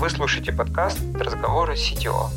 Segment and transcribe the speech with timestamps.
[0.00, 2.28] Вы слушаете подкаст «Разговоры CTO».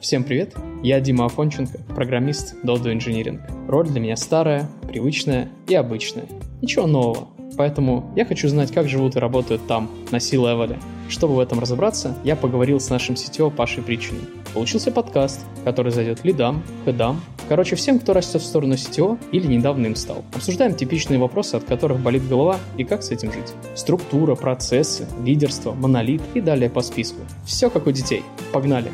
[0.00, 3.40] Всем привет, я Дима Афонченко, программист Dodo Engineering.
[3.68, 6.26] Роль для меня старая, привычная и обычная.
[6.62, 10.80] Ничего нового, поэтому я хочу знать, как живут и работают там, на C-левеле.
[11.08, 14.22] Чтобы в этом разобраться, я поговорил с нашим CTO Пашей Причиной.
[14.52, 19.86] Получился подкаст, который зайдет лидам, хедам, короче всем, кто растет в сторону CTO или недавно
[19.86, 20.24] им стал.
[20.34, 23.52] Обсуждаем типичные вопросы, от которых болит голова и как с этим жить.
[23.74, 27.20] Структура, процессы, лидерство, монолит и далее по списку.
[27.44, 28.22] Все как у детей.
[28.52, 28.90] Погнали!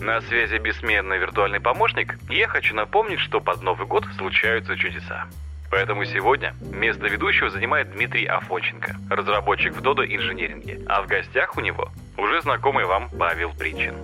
[0.00, 5.26] На связи бессменный виртуальный помощник, и я хочу напомнить, что под Новый год случаются чудеса.
[5.70, 11.60] Поэтому сегодня место ведущего занимает Дмитрий Афоченко, разработчик в Dodo инженеринге, а в гостях у
[11.60, 13.94] него уже знакомый вам Павел Причин.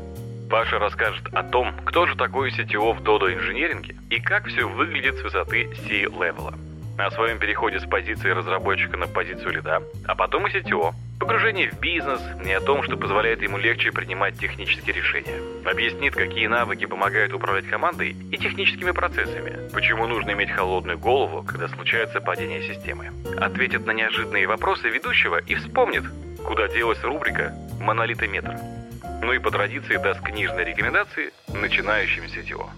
[0.50, 5.16] Паша расскажет о том, кто же такой CTO в Dodo инженеринге и как все выглядит
[5.16, 6.54] с высоты C-левела.
[6.98, 11.80] О своем переходе с позиции разработчика на позицию лида, а потом и CTO, Погружение в
[11.80, 15.40] бизнес, не о том, что позволяет ему легче принимать технические решения.
[15.64, 19.70] Объяснит, какие навыки помогают управлять командой и техническими процессами.
[19.72, 23.12] Почему нужно иметь холодную голову, когда случается падение системы.
[23.38, 26.04] Ответит на неожиданные вопросы ведущего и вспомнит,
[26.44, 28.56] куда делась рубрика «Монолитометр».
[29.22, 32.70] Ну и по традиции даст книжные рекомендации начинающим сетево.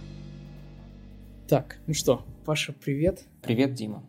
[1.49, 3.25] Так, ну что, Паша, привет.
[3.43, 4.05] Привет, Дима.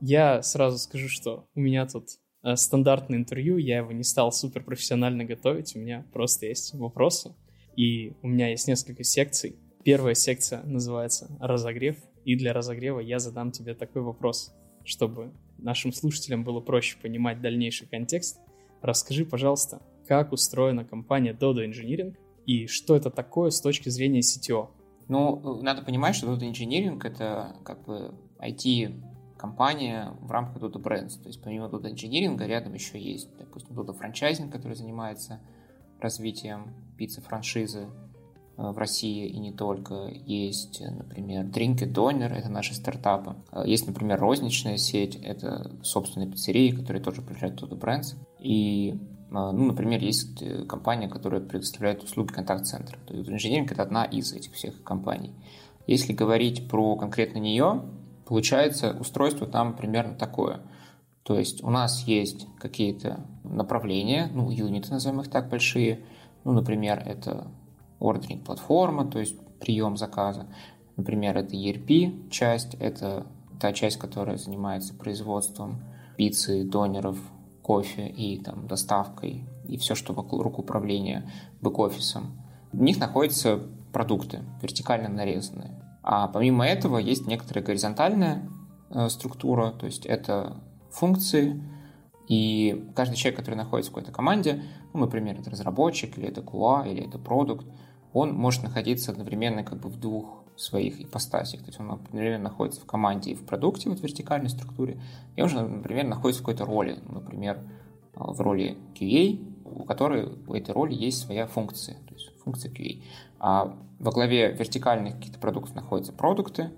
[0.00, 2.08] Я сразу скажу, что у меня тут
[2.42, 7.34] Э, стандартное интервью, я его не стал супер профессионально готовить, у меня просто есть вопросы,
[7.76, 9.56] и у меня есть несколько секций.
[9.84, 14.52] Первая секция называется «Разогрев», и для разогрева я задам тебе такой вопрос,
[14.84, 18.38] чтобы нашим слушателям было проще понимать дальнейший контекст.
[18.80, 24.70] Расскажи, пожалуйста, как устроена компания Dodo Engineering и что это такое с точки зрения CTO?
[25.08, 29.02] Ну, надо понимать, что Dodo Engineering— это как бы IT
[29.36, 31.20] компания в рамках Dodo Brands.
[31.20, 35.40] То есть помимо Dodo Engineering рядом еще есть, допустим, Dodo Franchising, который занимается
[36.00, 37.88] развитием пиццы-франшизы
[38.56, 40.08] э, в России и не только.
[40.26, 43.36] Есть, например, Drink It Donor, это наши стартапы.
[43.50, 48.14] Э, есть, например, розничная сеть, это собственные пиццерии, которые тоже приезжают Dodo Brands.
[48.38, 48.94] И,
[49.32, 52.98] ну, например, есть компания, которая предоставляет услуги контакт-центра.
[53.06, 55.32] То есть Engineering— это одна из этих всех компаний.
[55.86, 57.82] Если говорить про конкретно нее,
[58.32, 60.60] Получается, устройство там примерно такое.
[61.22, 66.00] То есть у нас есть какие-то направления, ну, юниты, назовем их так, большие.
[66.44, 67.48] Ну, например, это
[68.00, 70.46] ордеринг платформа, то есть прием заказа.
[70.96, 73.26] Например, это ERP часть, это
[73.60, 75.82] та часть, которая занимается производством
[76.16, 77.18] пиццы, донеров,
[77.62, 81.30] кофе и там доставкой и все, что вокруг управления
[81.60, 82.42] бэк-офисом.
[82.72, 83.60] В них находятся
[83.92, 85.78] продукты, вертикально нарезанные.
[86.02, 88.48] А помимо этого есть некоторая горизонтальная
[88.90, 90.56] э, структура, то есть это
[90.90, 91.62] функции,
[92.28, 94.62] и каждый человек, который находится в какой-то команде,
[94.92, 97.66] ну, например, это разработчик, или это QA, или это продукт,
[98.12, 101.60] он может находиться одновременно как бы в двух своих ипостасях.
[101.60, 105.00] То есть он, одновременно находится в команде и в продукте, вот в вертикальной структуре,
[105.36, 107.60] и он же, например, находится в какой-то роли, например,
[108.14, 113.02] в роли QA, у которой у этой роли есть своя функция, то есть функция QA.
[113.38, 116.70] А во главе вертикальных каких-то продуктов находятся продукты,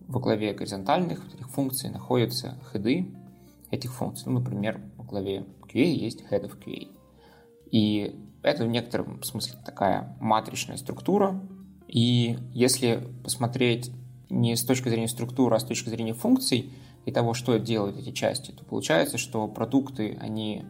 [0.00, 3.14] во главе горизонтальных этих функций находятся хеды
[3.70, 4.24] этих функций.
[4.26, 6.88] Ну, например, во главе QA есть head of QA.
[7.70, 11.40] И это в некотором смысле такая матричная структура.
[11.92, 13.92] И если посмотреть
[14.30, 16.72] не с точки зрения структуры, а с точки зрения функций
[17.04, 20.64] и того, что делают эти части, то получается, что продукты, они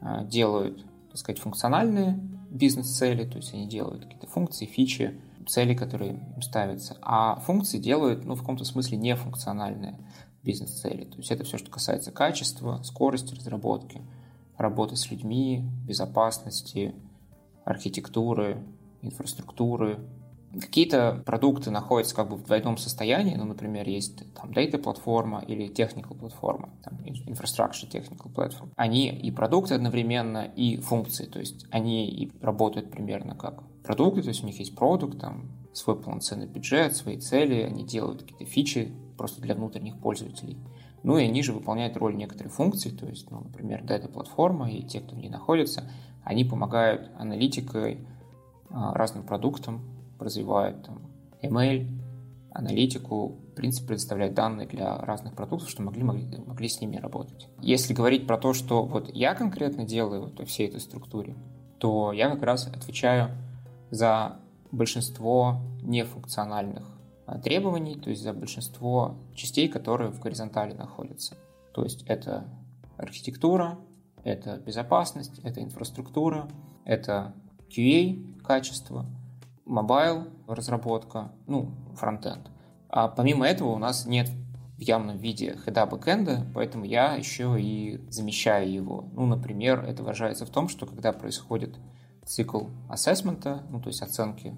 [0.00, 6.12] а, делают, так сказать, функциональные бизнес-цели, то есть они делают какие-то функции, фичи, цели, которые
[6.12, 9.98] им ставятся, а функции делают, ну, в каком-то смысле нефункциональные
[10.42, 11.04] бизнес-цели.
[11.04, 14.00] То есть это все, что касается качества, скорости разработки,
[14.56, 16.94] работы с людьми, безопасности,
[17.66, 18.64] архитектуры,
[19.02, 19.98] инфраструктуры,
[20.60, 25.68] Какие-то продукты находятся как бы в двойном состоянии, ну, например, есть там data платформа или
[25.68, 28.70] technical платформа, там infrastructure technical platform.
[28.76, 34.28] Они и продукты одновременно, и функции, то есть они и работают примерно как продукты, то
[34.28, 38.92] есть у них есть продукт, там свой полноценный бюджет, свои цели, они делают какие-то фичи
[39.16, 40.56] просто для внутренних пользователей.
[41.02, 45.00] Ну и они же выполняют роль некоторых функций, то есть, ну, например, дата-платформа и те,
[45.00, 45.90] кто в ней находится,
[46.22, 47.98] они помогают аналитикой
[48.70, 49.82] а, разным продуктам,
[50.18, 51.02] развивают там,
[51.42, 51.88] email,
[52.54, 57.48] аналитику, в принципе, предоставлять данные для разных продуктов, что могли, могли, могли с ними работать.
[57.60, 61.34] Если говорить про то, что вот я конкретно делаю вот во всей этой структуре,
[61.78, 63.30] то я как раз отвечаю
[63.90, 64.36] за
[64.70, 66.84] большинство нефункциональных
[67.26, 71.36] а, требований, то есть за большинство частей, которые в горизонтали находятся.
[71.72, 72.44] То есть это
[72.96, 73.78] архитектура,
[74.22, 76.48] это безопасность, это инфраструктура,
[76.84, 77.34] это
[77.68, 79.06] QA качество,
[79.64, 82.50] mobile разработка, ну, фронтенд.
[82.88, 84.30] А помимо этого у нас нет
[84.76, 89.08] в явном виде head а бэкэнда, поэтому я еще и замещаю его.
[89.12, 91.76] Ну, например, это выражается в том, что когда происходит
[92.24, 94.54] цикл assessment а, ну, то есть оценки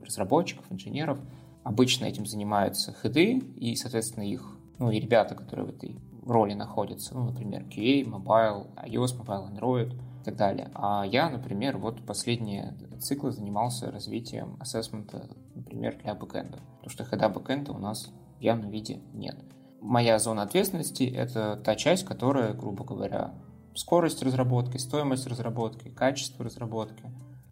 [0.00, 1.18] разработчиков, инженеров,
[1.62, 6.54] обычно этим занимаются head ы и, соответственно, их, ну, и ребята, которые в этой роли
[6.54, 10.70] находятся, ну, например, QA, Mobile, iOS, Mobile, Android и так далее.
[10.74, 17.04] А я, например, вот последние циклы занимался развитием assessment а, например, для бэкэнда, потому что
[17.04, 19.36] хеда бэкэнда у нас в явном виде нет.
[19.80, 23.34] Моя зона ответственности— это та часть, которая, грубо говоря,
[23.74, 27.04] скорость разработки, стоимость разработки, качество разработки,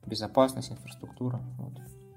[0.05, 1.41] безопасность, инфраструктура.
[1.59, 1.73] Вот.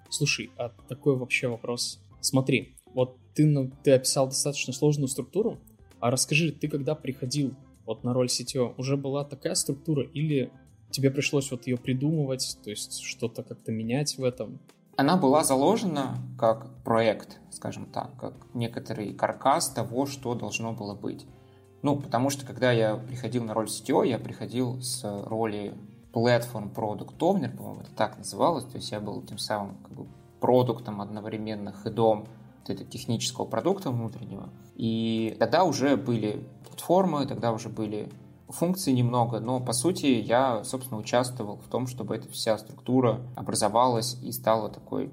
[0.09, 2.01] Слушай, а такой вообще вопрос.
[2.19, 5.59] Смотри, вот ты, ну, ты описал достаточно сложную структуру,
[6.01, 7.55] а расскажи, ты когда приходил
[7.85, 10.51] вот на роль CTO, уже была такая структура или
[10.91, 14.59] тебе пришлось вот ее придумывать, то есть что-то как-то менять в этом?
[14.97, 21.25] Она была заложена как проект, скажем так, как некоторый каркас того, что должно было быть.
[21.81, 25.73] Ну, потому что когда я приходил на роль CTO, я приходил с роли
[26.13, 30.07] Platform Product Owner, по-моему, это так называлось, то есть я был тем самым как бы
[30.39, 32.27] продуктом одновременно хедом
[32.59, 34.49] вот этого технического продукта внутреннего.
[34.81, 38.09] И тогда уже были платформы, тогда уже были
[38.49, 44.17] функций немного, но по сути я, собственно, участвовал в том, чтобы эта вся структура образовалась
[44.23, 45.11] и стала такой,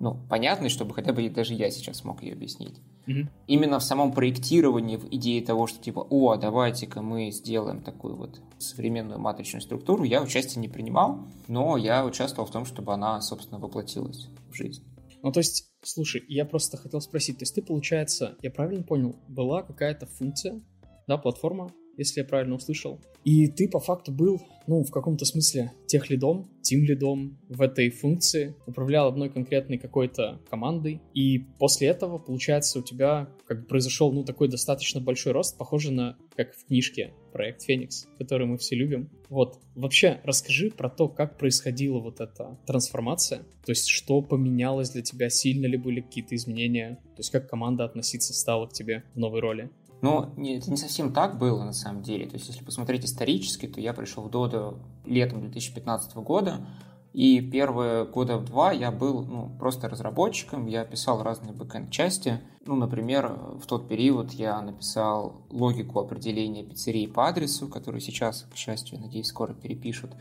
[0.00, 2.80] ну, понятной, чтобы хотя бы даже я сейчас смог ее объяснить.
[3.06, 3.26] Mm-hmm.
[3.48, 8.40] Именно в самом проектировании, в идее того, что типа, о, давайте-ка мы сделаем такую вот
[8.56, 13.60] современную матричную структуру, я участие не принимал, но я участвовал в том, чтобы она, собственно,
[13.60, 14.82] воплотилась в жизнь.
[15.22, 19.16] Ну, то есть, слушай, я просто хотел спросить, то есть ты, получается, я правильно понял,
[19.28, 20.60] была какая-то функция,
[21.06, 23.00] да, платформа, если я правильно услышал.
[23.24, 27.90] И ты по факту был, ну, в каком-то смысле тех лидом, тим лидом в этой
[27.90, 34.12] функции, управлял одной конкретной какой-то командой, и после этого, получается, у тебя как бы произошел,
[34.12, 38.76] ну, такой достаточно большой рост, похоже на, как в книжке, проект Феникс, который мы все
[38.76, 39.08] любим.
[39.28, 45.02] Вот, вообще, расскажи про то, как происходила вот эта трансформация, то есть что поменялось для
[45.02, 49.18] тебя, сильно ли были какие-то изменения, то есть как команда относиться стала к тебе в
[49.18, 49.70] новой роли.
[50.02, 52.26] Но это не совсем так было на самом деле.
[52.26, 54.76] То есть, если посмотреть исторически, то я пришел в Dodo
[55.06, 56.66] летом 2015 года,
[57.12, 62.40] и первые года два я был ну, просто разработчиком, я писал разные бэкэнд-части.
[62.64, 63.28] Ну, например,
[63.62, 69.28] в тот период я написал логику определения пиццерии по адресу, которую сейчас, к счастью, надеюсь,
[69.28, 70.12] скоро перепишут.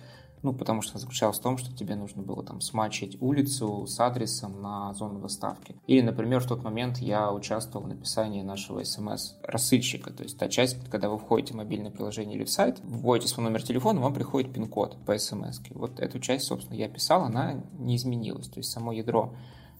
[0.43, 4.59] Ну, потому что заключалось в том, что тебе нужно было там смачить улицу с адресом
[4.61, 5.75] на зону доставки.
[5.85, 10.11] Или, например, в тот момент я участвовал в написании нашего смс-рассыльщика.
[10.11, 13.43] То есть та часть, когда вы входите в мобильное приложение или в сайт, вводите свой
[13.43, 15.59] номер телефона, вам приходит пин-код по смс.
[15.71, 18.47] Вот эту часть, собственно, я писал, она не изменилась.
[18.47, 19.35] То есть само ядро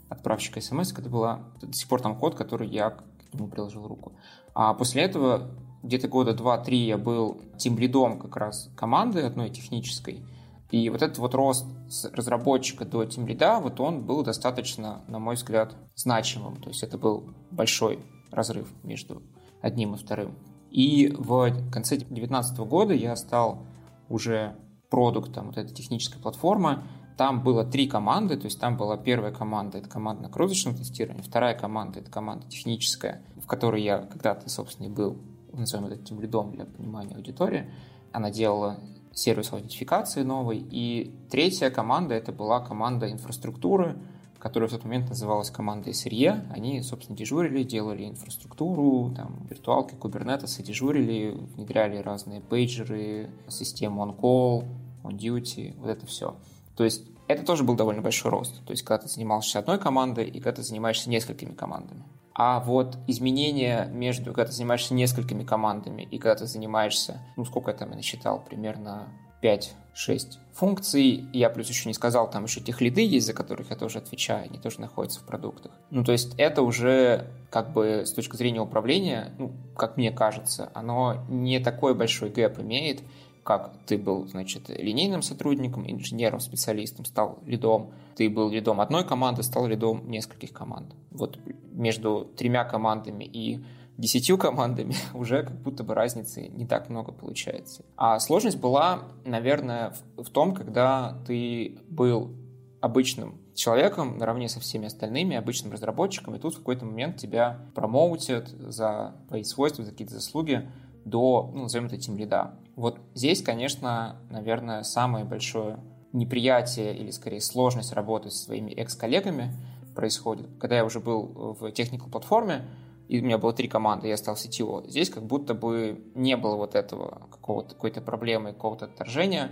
[0.09, 3.03] отправщика смс, это была до сих пор там код, который я к
[3.33, 4.11] нему приложил руку.
[4.53, 5.49] А после этого
[5.81, 10.23] где-то года два-три я был тем лидом как раз команды одной технической,
[10.71, 15.19] и вот этот вот рост с разработчика до тем лида, вот он был достаточно, на
[15.19, 16.55] мой взгляд, значимым.
[16.61, 17.99] То есть это был большой
[18.31, 19.21] разрыв между
[19.61, 20.37] одним и вторым.
[20.69, 23.67] И в конце 2019 года я стал
[24.07, 24.55] уже
[24.89, 26.83] продуктом вот этой технической платформы.
[27.17, 31.53] Там было три команды, то есть там была первая команда, это команда нагрузочного тестирования, вторая
[31.53, 35.17] команда, это команда техническая, в которой я когда-то, собственно, и был,
[35.51, 37.69] назовем это тем лидом для понимания аудитории.
[38.13, 38.79] Она делала
[39.13, 40.65] сервис аутентификации новый.
[40.71, 43.97] И третья команда, это была команда инфраструктуры,
[44.39, 46.51] которая в тот момент называлась командой SRE.
[46.51, 54.65] Они, собственно, дежурили, делали инфраструктуру, там, виртуалки, кубернетесы, дежурили, внедряли разные пейджеры, систему on-call,
[55.03, 56.35] on-duty, вот это все.
[56.75, 58.65] То есть это тоже был довольно большой рост.
[58.65, 62.03] То есть когда ты занимался одной командой и когда ты занимаешься несколькими командами.
[62.43, 67.69] А вот изменения между, когда ты занимаешься несколькими командами и когда ты занимаешься, ну, сколько
[67.69, 69.09] я там я насчитал, примерно
[69.43, 71.23] 5-6 функций.
[71.33, 74.45] Я плюс еще не сказал, там еще тех лиды есть, за которых я тоже отвечаю,
[74.45, 75.71] они тоже находятся в продуктах.
[75.91, 80.71] Ну, то есть это уже как бы с точки зрения управления, ну, как мне кажется,
[80.73, 83.03] оно не такой большой гэп имеет,
[83.43, 89.43] как ты был, значит, линейным сотрудником, инженером, специалистом, стал лидом, ты был лидом одной команды,
[89.43, 90.93] стал лидом нескольких команд.
[91.09, 91.39] Вот
[91.71, 93.63] между тремя командами и
[93.97, 97.83] десятью командами уже как будто бы разницы не так много получается.
[97.95, 102.35] А сложность была, наверное, в, том, когда ты был
[102.79, 108.49] обычным человеком наравне со всеми остальными, обычным разработчиком, и тут в какой-то момент тебя промоутят
[108.49, 110.69] за твои свойства, за какие-то заслуги
[111.05, 112.55] до, ну, назовем это, тем лида.
[112.81, 115.77] Вот здесь, конечно, наверное, самое большое
[116.13, 119.53] неприятие или, скорее, сложность работать со своими экс-коллегами
[119.95, 120.47] происходит.
[120.59, 122.65] Когда я уже был в техникал платформе,
[123.07, 124.89] и у меня было три команды, я стал CTO.
[124.89, 129.51] Здесь как будто бы не было вот этого какого-то, какой-то проблемы, какого-то отторжения.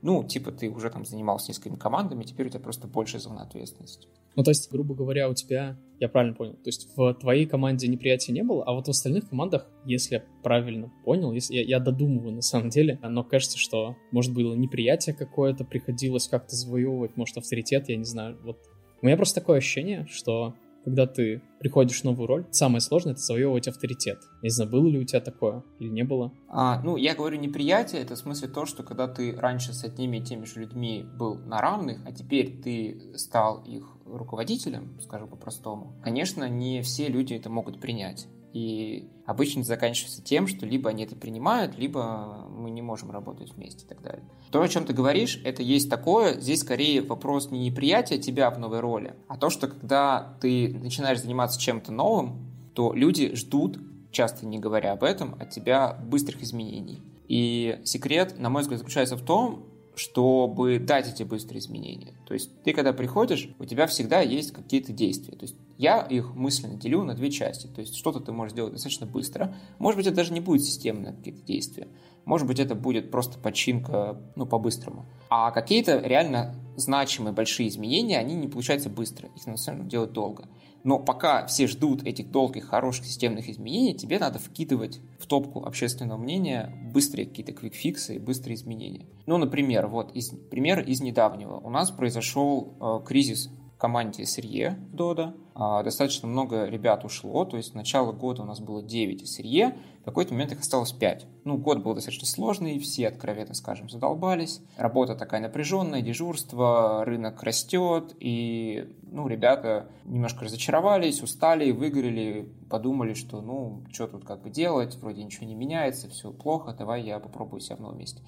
[0.00, 4.08] Ну, типа ты уже там занимался несколькими командами, теперь у тебя просто больше зона ответственности.
[4.36, 7.86] Ну, то есть, грубо говоря, у тебя, я правильно понял, то есть в твоей команде
[7.86, 11.78] неприятия не было, а вот в остальных командах, если я правильно понял, если я, я
[11.78, 17.36] додумываю на самом деле, но кажется, что, может, было неприятие какое-то, приходилось как-то завоевывать, может,
[17.36, 18.58] авторитет, я не знаю, вот.
[19.02, 23.20] У меня просто такое ощущение, что когда ты приходишь в новую роль, самое сложное— это
[23.22, 24.18] завоевывать авторитет.
[24.42, 26.32] Не знаю, было ли у тебя такое или не было?
[26.48, 30.18] А, ну, я говорю неприятие, это в смысле то, что когда ты раньше с одними
[30.18, 35.94] и теми же людьми был на равных, а теперь ты стал их руководителем, скажу по-простому,
[36.02, 38.26] конечно, не все люди это могут принять.
[38.52, 43.84] И обычно заканчивается тем, что либо они это принимают, либо мы не можем работать вместе
[43.84, 44.24] и так далее.
[44.50, 48.58] То, о чем ты говоришь, это есть такое, здесь скорее вопрос не неприятия тебя в
[48.58, 53.78] новой роли, а то, что когда ты начинаешь заниматься чем-то новым, то люди ждут,
[54.10, 57.00] часто не говоря об этом, от тебя быстрых изменений.
[57.28, 62.14] И секрет, на мой взгляд, заключается в том, чтобы дать эти быстрые изменения.
[62.26, 65.36] То есть ты, когда приходишь, у тебя всегда есть какие-то действия.
[65.36, 67.66] То есть я их мысленно делю на две части.
[67.66, 69.54] То есть что-то ты можешь сделать достаточно быстро.
[69.78, 71.88] Может быть, это даже не будет системные какие-то действия.
[72.24, 75.06] Может быть, это будет просто починка, ну, по-быстрому.
[75.30, 79.28] А какие-то реально значимые большие изменения, они не получаются быстро.
[79.36, 80.48] Их деле делать долго.
[80.82, 86.18] Но пока все ждут этих долгих, хороших системных изменений, тебе надо вкидывать в топку общественного
[86.18, 89.06] мнения быстрые какие-то квикфиксы и быстрые изменения.
[89.26, 91.56] Ну, например, вот из, пример из недавнего.
[91.58, 95.34] У нас произошел э, кризис команде сырье в Дода.
[95.54, 99.76] А, достаточно много ребят ушло, то есть с начала года у нас было 9 сырье,
[100.02, 101.26] в какой-то момент их осталось 5.
[101.44, 104.60] Ну, год был достаточно сложный, все, откровенно скажем, задолбались.
[104.76, 113.40] Работа такая напряженная, дежурство, рынок растет, и, ну, ребята немножко разочаровались, устали, выгорели, подумали, что,
[113.40, 117.60] ну, что тут как бы делать, вроде ничего не меняется, все плохо, давай я попробую
[117.60, 118.22] себя в новом месте.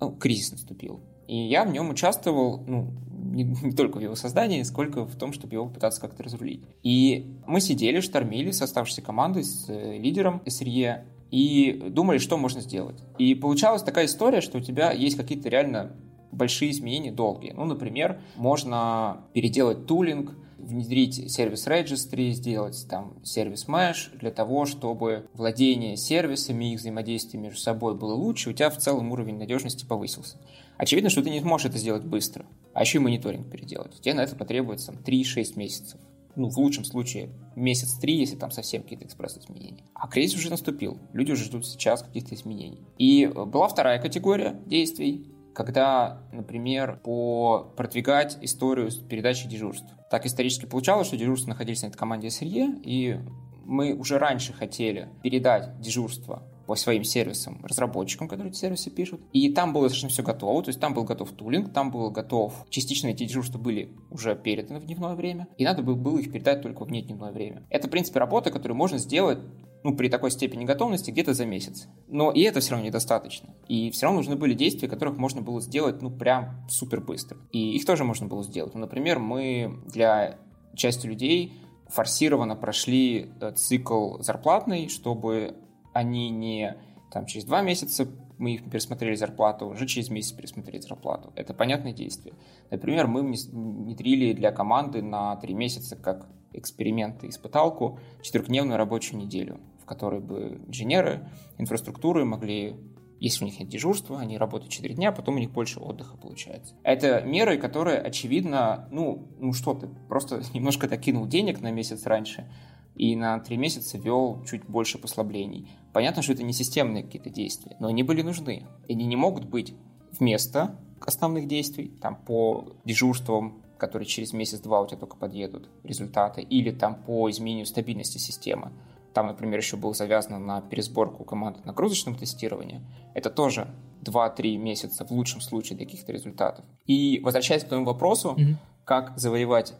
[0.00, 1.00] Ну, кризис наступил.
[1.26, 2.92] И я в нем участвовал, ну,
[3.34, 6.64] не, не только в его создании, сколько в том, чтобы его пытаться как-то разрулить.
[6.82, 12.60] И мы сидели, штормили с оставшейся командой, с э, лидером SRE, и думали, что можно
[12.60, 13.02] сделать.
[13.18, 15.96] И получалась такая история, что у тебя есть какие-то реально
[16.30, 17.52] большие изменения долгие.
[17.52, 25.26] Ну, например, можно переделать тулинг, внедрить сервис registry, сделать там сервис mesh для того, чтобы
[25.34, 30.38] владение сервисами, их взаимодействие между собой было лучше, у тебя в целом уровень надежности повысился.
[30.76, 34.00] Очевидно, что ты не сможешь это сделать быстро, а еще и мониторинг переделать.
[34.00, 36.00] Тебе на это потребуется 3-6 месяцев.
[36.36, 39.84] Ну, в лучшем случае, месяц три, если там совсем какие-то экспресс-изменения.
[39.94, 40.98] А кризис уже наступил.
[41.12, 42.80] Люди уже ждут сейчас каких-то изменений.
[42.98, 49.86] И была вторая категория действий, когда, например, по продвигать историю с передачей дежурств.
[50.10, 53.20] Так исторически получалось, что дежурства находились на этой команде SRE, и
[53.64, 59.20] мы уже раньше хотели передать дежурство по своим сервисам разработчикам, которые эти сервисы пишут.
[59.32, 62.66] И там было совершенно все готово, то есть там был готов тулинг, там был готов...
[62.68, 66.84] Частично эти дежурства были уже переданы в дневное время, и надо было их передать только
[66.84, 67.66] в внедневное время.
[67.70, 69.38] Это, в принципе, работа, которую можно сделать
[69.84, 71.88] ну, при такой степени готовности где-то за месяц.
[72.08, 73.54] Но и это все равно недостаточно.
[73.68, 77.36] И все равно нужны были действия, которых можно было сделать, ну, прям супер быстро.
[77.52, 78.74] И их тоже можно было сделать.
[78.74, 80.38] Ну, например, мы для
[80.74, 81.52] части людей
[81.88, 85.54] форсированно прошли э, цикл зарплатный, чтобы
[85.94, 86.76] они не
[87.10, 88.08] там через два месяца
[88.38, 91.32] мы их пересмотрели зарплату, уже через месяц пересмотреть зарплату.
[91.36, 92.34] Это понятное действие.
[92.70, 99.60] Например, мы внедрили для команды на три месяца как эксперимент и испыталку четырехдневную рабочую неделю,
[99.80, 102.76] в которой бы инженеры инфраструктуры могли
[103.24, 106.74] если у них нет дежурства, они работают 4 дня, потом у них больше отдыха получается.
[106.82, 112.46] Это меры, которые, очевидно, ну, ну что ты, просто немножко докинул денег на месяц раньше,
[112.94, 115.70] и на три месяца вел чуть больше послаблений.
[115.94, 118.66] Понятно, что это не системные какие-то действия, но они были нужны.
[118.88, 119.74] Они не могут быть
[120.12, 126.70] вместо основных действий, там по дежурствам, которые через месяц-два у тебя только подъедут результаты, или
[126.70, 128.70] там по изменению стабильности системы.
[129.14, 132.82] Там, например, еще было завязано на пересборку команды нагрузочного тестирования.
[133.14, 133.68] Это тоже
[134.02, 136.64] 2-3 месяца в лучшем случае для каких-то результатов.
[136.84, 138.54] И возвращаясь к твоему вопросу, mm-hmm.
[138.84, 139.74] как завоевать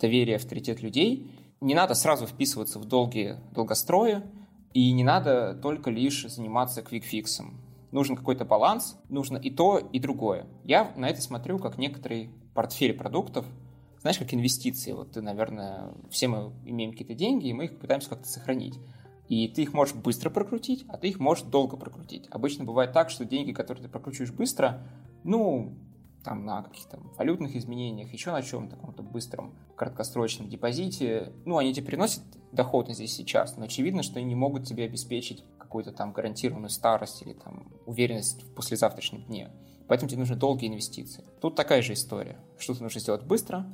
[0.00, 1.30] доверие, авторитет людей,
[1.60, 4.22] не надо сразу вписываться в долгие долгострои,
[4.72, 7.60] и не надо только лишь заниматься квикфиксом.
[7.90, 10.46] Нужен какой-то баланс, нужно и то, и другое.
[10.64, 13.44] Я на это смотрю как некоторый портфель продуктов,
[14.00, 14.92] знаешь, как инвестиции.
[14.92, 18.78] Вот ты, наверное, все мы имеем какие-то деньги, и мы их пытаемся как-то сохранить.
[19.28, 22.26] И ты их можешь быстро прокрутить, а ты их можешь долго прокрутить.
[22.30, 24.86] Обычно бывает так, что деньги, которые ты прокручиваешь быстро,
[25.22, 25.76] ну,
[26.24, 31.86] там на каких-то валютных изменениях, еще на чем-то, каком-то быстром краткосрочном депозите, ну, они тебе
[31.86, 36.70] приносят доход здесь сейчас, но очевидно, что они не могут тебе обеспечить какую-то там гарантированную
[36.70, 39.50] старость или там уверенность в послезавтрашнем дне.
[39.86, 41.24] Поэтому тебе нужны долгие инвестиции.
[41.40, 42.38] Тут такая же история.
[42.58, 43.66] Что-то нужно сделать быстро,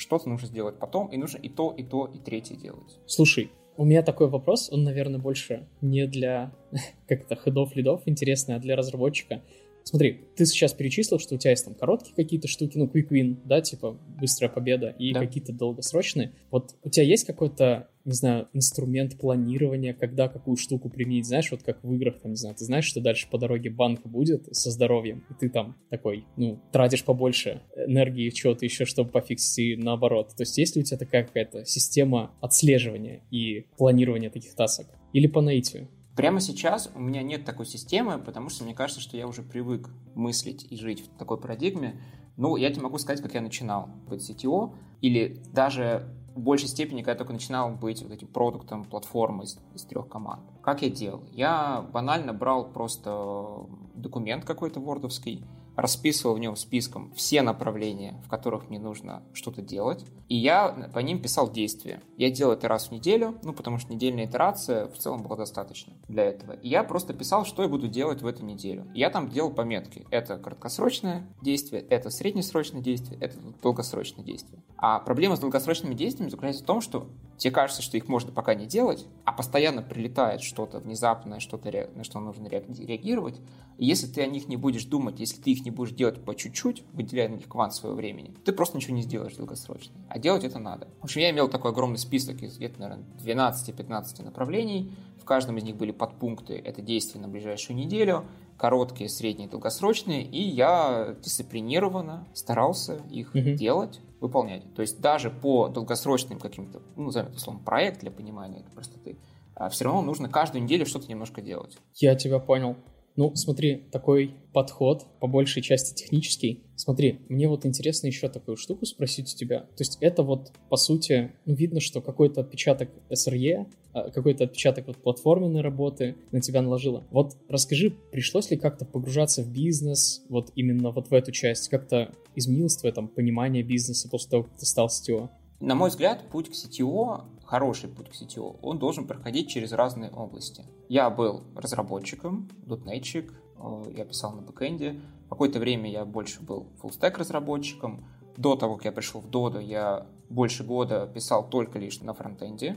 [0.00, 2.98] что-то нужно сделать потом, и нужно и то, и то, и третье делать.
[3.06, 6.52] Слушай, у меня такой вопрос, он, наверное, больше не для
[7.08, 9.42] как-то ходов лидов интересный, а для разработчика.
[9.84, 13.38] Смотри, ты сейчас перечислил, что у тебя есть там короткие какие-то штуки, ну, quick win,
[13.44, 15.20] да, типа быстрая победа, и да.
[15.20, 16.32] какие-то долгосрочные.
[16.50, 21.62] Вот у тебя есть какой-то, не знаю, инструмент планирования, когда какую штуку применить, знаешь, вот
[21.62, 24.70] как в играх, там, не знаю, ты знаешь, что дальше по дороге банк будет со
[24.70, 30.34] здоровьем, и ты там такой, ну, тратишь побольше энергии, чего-то еще, чтобы пофиксить, и наоборот.
[30.36, 34.86] То есть есть ли у тебя такая какая-то система отслеживания и планирования таких тасок?
[35.12, 35.88] Или по наитию?
[36.16, 39.88] Прямо сейчас у меня нет такой системы, потому что мне кажется, что я уже привык
[40.14, 42.00] мыслить и жить в такой парадигме.
[42.36, 47.00] Ну, я тебе могу сказать, как я начинал быть CTO, или даже в большей степени,
[47.00, 50.42] когда я только начинал быть вот этим продуктом платформы из, из трех команд.
[50.62, 51.22] Как я делал?
[51.32, 55.44] Я банально брал просто документ какой-то вордовский,
[55.80, 60.98] расписывал в нем списком все направления, в которых мне нужно что-то делать, и я по
[60.98, 62.02] ним писал действия.
[62.18, 65.94] Я делал это раз в неделю, ну, потому что недельная итерация в целом была достаточно
[66.06, 66.52] для этого.
[66.52, 68.86] И я просто писал, что я буду делать в эту неделю.
[68.94, 70.06] я там делал пометки.
[70.10, 74.62] Это краткосрочное действие, это среднесрочное действие, это долгосрочное действие.
[74.76, 77.08] А проблема с долгосрочными действиями заключается в том, что
[77.40, 82.04] тебе кажется, что их можно пока не делать, а постоянно прилетает что-то внезапное, что-то, на
[82.04, 83.40] что нужно реагировать.
[83.78, 86.34] И если ты о них не будешь думать, если ты их не будешь делать по
[86.34, 89.94] чуть-чуть, выделяя на них квант своего времени, ты просто ничего не сделаешь долгосрочно.
[90.08, 90.88] А делать это надо.
[91.00, 94.92] В общем, я имел такой огромный список из где-то, наверное, 12-15 направлений.
[95.18, 96.54] В каждом из них были подпункты.
[96.62, 98.26] Это действия на ближайшую неделю,
[98.58, 103.54] короткие, средние, долгосрочные, и я дисциплинированно старался их mm-hmm.
[103.54, 104.74] делать, выполнять.
[104.74, 109.18] То есть даже по долгосрочным каким-то, ну, назовем это условно, проект для понимания этой простоты,
[109.54, 111.78] а все равно нужно каждую неделю что-то немножко делать.
[111.94, 112.76] Я тебя понял.
[113.20, 116.64] Ну, смотри, такой подход, по большей части технический.
[116.74, 119.60] Смотри, мне вот интересно еще такую штуку спросить у тебя.
[119.60, 124.86] То есть это вот, по сути, ну, видно, что какой-то отпечаток SRE, а, какой-то отпечаток
[124.86, 127.04] вот платформенной работы на тебя наложило.
[127.10, 131.68] Вот расскажи, пришлось ли как-то погружаться в бизнес, вот именно вот в эту часть?
[131.68, 135.28] Как-то изменилось твое там понимание бизнеса после того, как ты стал CTO?
[135.60, 140.10] На мой взгляд, путь к CTO, хороший путь к CTO, он должен проходить через разные
[140.10, 140.64] области.
[140.88, 145.00] Я был разработчиком, дотнетчик, э, я писал на бэкэнде.
[145.28, 148.06] Какое-то время я больше был full-stack разработчиком.
[148.36, 152.74] До того, как я пришел в Dodo, я больше года писал только лишь на фронтенде.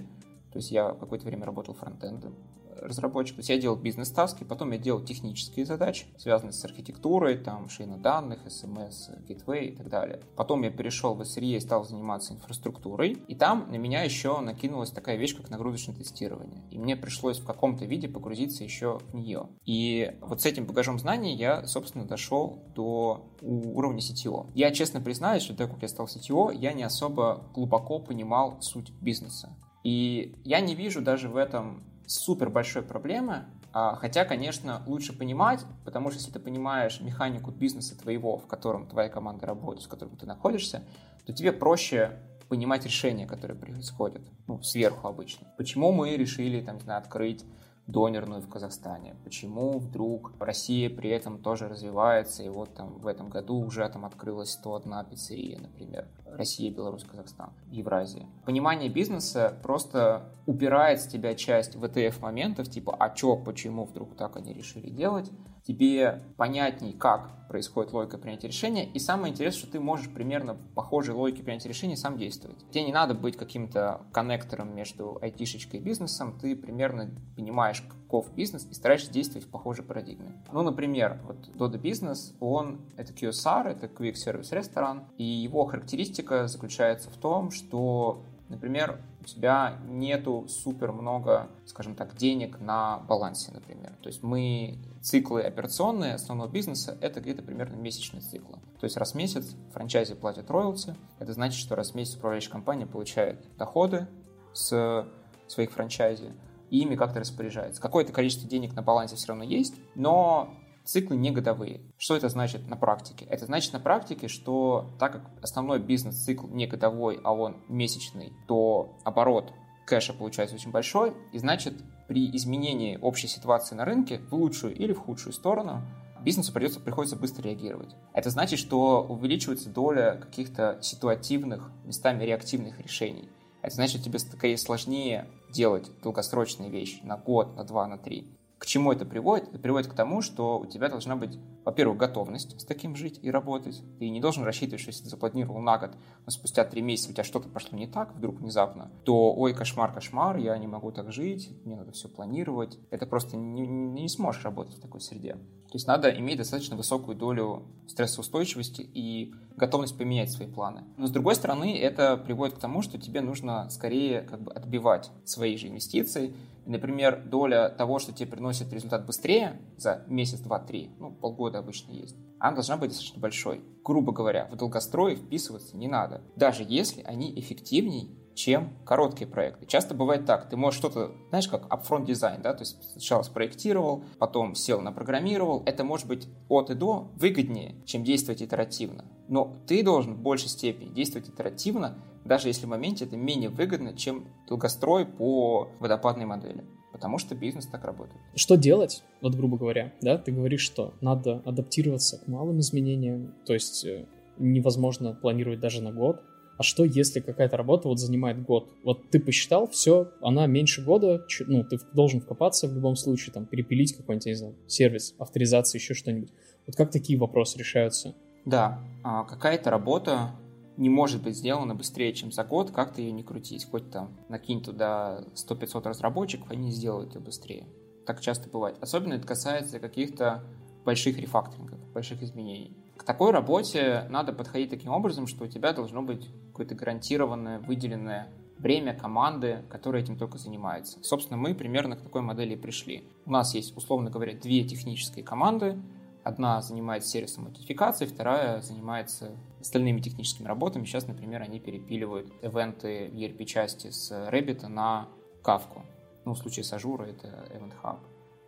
[0.52, 2.36] То есть я какое-то время работал фронтендом
[2.84, 3.36] разработчик.
[3.36, 7.98] То есть я делал бизнес-таски, потом я делал технические задачи, связанные с архитектурой, там, шейна
[7.98, 10.22] данных, SMS, gateway и так далее.
[10.36, 14.92] Потом я перешел в SRE и стал заниматься инфраструктурой, и там на меня еще накинулась
[14.92, 16.62] такая вещь, как нагрузочное тестирование.
[16.72, 19.48] И мне пришлось в каком-то виде погрузиться еще в нее.
[19.66, 24.50] И вот с этим багажом знаний я, собственно, дошел до уровня CTO.
[24.54, 28.92] Я честно признаюсь, что так как я стал CTO, я не особо глубоко понимал суть
[29.02, 29.56] бизнеса.
[29.84, 35.62] И я не вижу даже в этом супер большой проблемы, а, хотя, конечно, лучше понимать,
[35.84, 40.16] потому что если ты понимаешь механику бизнеса твоего, в котором твоя команда работает, в котором
[40.16, 40.84] ты находишься,
[41.26, 45.48] то тебе проще понимать решения, которые происходят, ну, сверху обычно.
[45.58, 47.44] Почему мы решили, там, не знаю, открыть
[47.88, 49.16] донерную в Казахстане.
[49.24, 54.06] Почему вдруг Россия при этом тоже развивается, и вот там в этом году уже там
[54.06, 56.08] открылась 101 пиццерия, например.
[56.26, 58.26] Россия, Беларусь, Казахстан, Евразия.
[58.46, 64.36] Понимание бизнеса просто упирает с тебя часть ВТФ моментов, типа, а чё, почему вдруг так
[64.38, 65.30] они решили делать,
[65.66, 71.14] тебе понятней, как происходит логика принятия решения, и самое интересное, что ты можешь примерно похожей
[71.14, 72.58] логике принятия решений сам действовать.
[72.72, 78.68] Тебе не надо быть каким-то коннектором между айтишечкой и бизнесом, ты примерно понимаешь, каков бизнес,
[78.70, 80.44] и стараешься действовать в похожей парадигме.
[80.52, 86.48] Ну, например, вот Dodo Business, он, это QSR, это Quick Service Restaurant, и его характеристика
[86.48, 93.52] заключается в том, что Например, у тебя нету супер много, скажем так, денег на балансе,
[93.54, 93.94] например.
[94.02, 98.58] То есть мы циклы операционные основного бизнеса это где-то примерно месячные циклы.
[98.80, 102.52] То есть раз в месяц франчайзи платят роялти, это значит, что раз в месяц управляющая
[102.52, 104.08] компания получает доходы
[104.52, 105.08] с
[105.48, 106.34] своих франчайзи,
[106.70, 107.82] и ими как-то распоряжается.
[107.82, 110.54] Какое-то количество денег на балансе все равно есть, но
[110.86, 111.82] циклы не годовые.
[111.98, 113.26] Что это значит на практике?
[113.26, 118.96] Это значит на практике, что так как основной бизнес-цикл не годовой, а он месячный, то
[119.04, 119.54] оборот
[119.86, 121.74] кэша получается очень большой, и значит
[122.08, 125.82] при изменении общей ситуации на рынке в лучшую или в худшую сторону
[126.24, 127.96] бизнесу придется, приходится быстро реагировать.
[128.14, 133.30] Это значит, что увеличивается доля каких-то ситуативных, местами реактивных решений.
[133.62, 138.28] Это значит, тебе скорее сложнее делать долгосрочные вещи на год, на два, на три.
[138.64, 139.50] К чему это приводит?
[139.50, 143.32] Это приводит к тому, что у тебя должна быть, во-первых, готовность с таким жить и
[143.32, 143.82] работать.
[144.00, 145.92] Ты не должен рассчитывать, что если ты запланировал на год,
[146.26, 149.94] но спустя три месяца у тебя что-то пошло не так вдруг внезапно, то ой, кошмар,
[149.94, 152.80] кошмар, я не могу так жить, мне надо все планировать.
[152.92, 155.34] Это просто не, не сможешь работать в такой среде.
[155.74, 160.84] То есть надо иметь достаточно высокую долю стрессоустойчивости и готовность поменять свои планы.
[160.98, 165.10] Но с другой стороны, это приводит к тому, что тебе нужно скорее как бы отбивать
[165.26, 166.36] свои же инвестиции.
[166.66, 171.92] Например, доля того, что тебе приносит результат быстрее за месяц, два, три, ну, полгода обычно
[171.92, 173.64] есть, она должна быть достаточно большой.
[173.84, 179.66] Грубо говоря, в долгострой вписываться не надо, даже если они эффективнее чем короткие проекты.
[179.66, 184.04] Часто бывает так, ты можешь что-то, знаешь, как upfront дизайн, да, то есть сначала спроектировал,
[184.20, 185.64] потом сел напрограммировал.
[185.66, 189.06] Это может быть от и до выгоднее, чем действовать итеративно.
[189.28, 193.96] Но ты должен в большей степени действовать итеративно, даже если в моменте это менее выгодно,
[193.96, 196.64] чем долгострой по водопадной модели.
[196.94, 198.22] Потому что бизнес так работает.
[198.36, 203.54] Что делать, вот грубо говоря, да, ты говоришь, что надо адаптироваться к малым изменениям, то
[203.54, 204.06] есть э,
[204.38, 206.22] невозможно планировать даже на год,
[206.58, 208.70] а что если какая-то работа вот занимает год?
[208.84, 213.48] Вот ты посчитал, все, она меньше года, ну, ты должен вкопаться в любом случае, там,
[213.48, 216.30] перепилить какой-нибудь, не знаю, сервис, авторизации, еще что-нибудь.
[216.68, 218.14] Вот как такие вопросы решаются?
[218.46, 220.36] Да, а какая-то работа
[220.78, 223.66] не может быть сделана быстрее, чем за год, как-то ее не крутить.
[223.70, 227.68] Хоть там накинь туда 100-500 разработчиков, они сделают ее быстрее.
[228.06, 228.78] Так часто бывает.
[228.82, 230.44] Особенно это касается каких-то
[230.84, 232.76] больших рефакторингов, больших изменений.
[232.98, 238.32] К такой работе надо подходить таким образом, что у тебя должно быть какое-то гарантированное, выделенное
[238.58, 241.04] время команды, которая этим только занимается.
[241.04, 243.04] Собственно, мы примерно к такой модели пришли.
[243.26, 245.78] У нас есть, условно говоря, две технические команды.
[246.24, 250.86] Одна занимается сервисом аутентификации, вторая занимается остальными техническими работами.
[250.86, 255.10] Сейчас, например, они перепиливают ивенты в ERP-части с Rabbit на
[255.44, 255.82] Kafka.
[256.26, 258.00] Ну, в случае с Azure это Event Hub.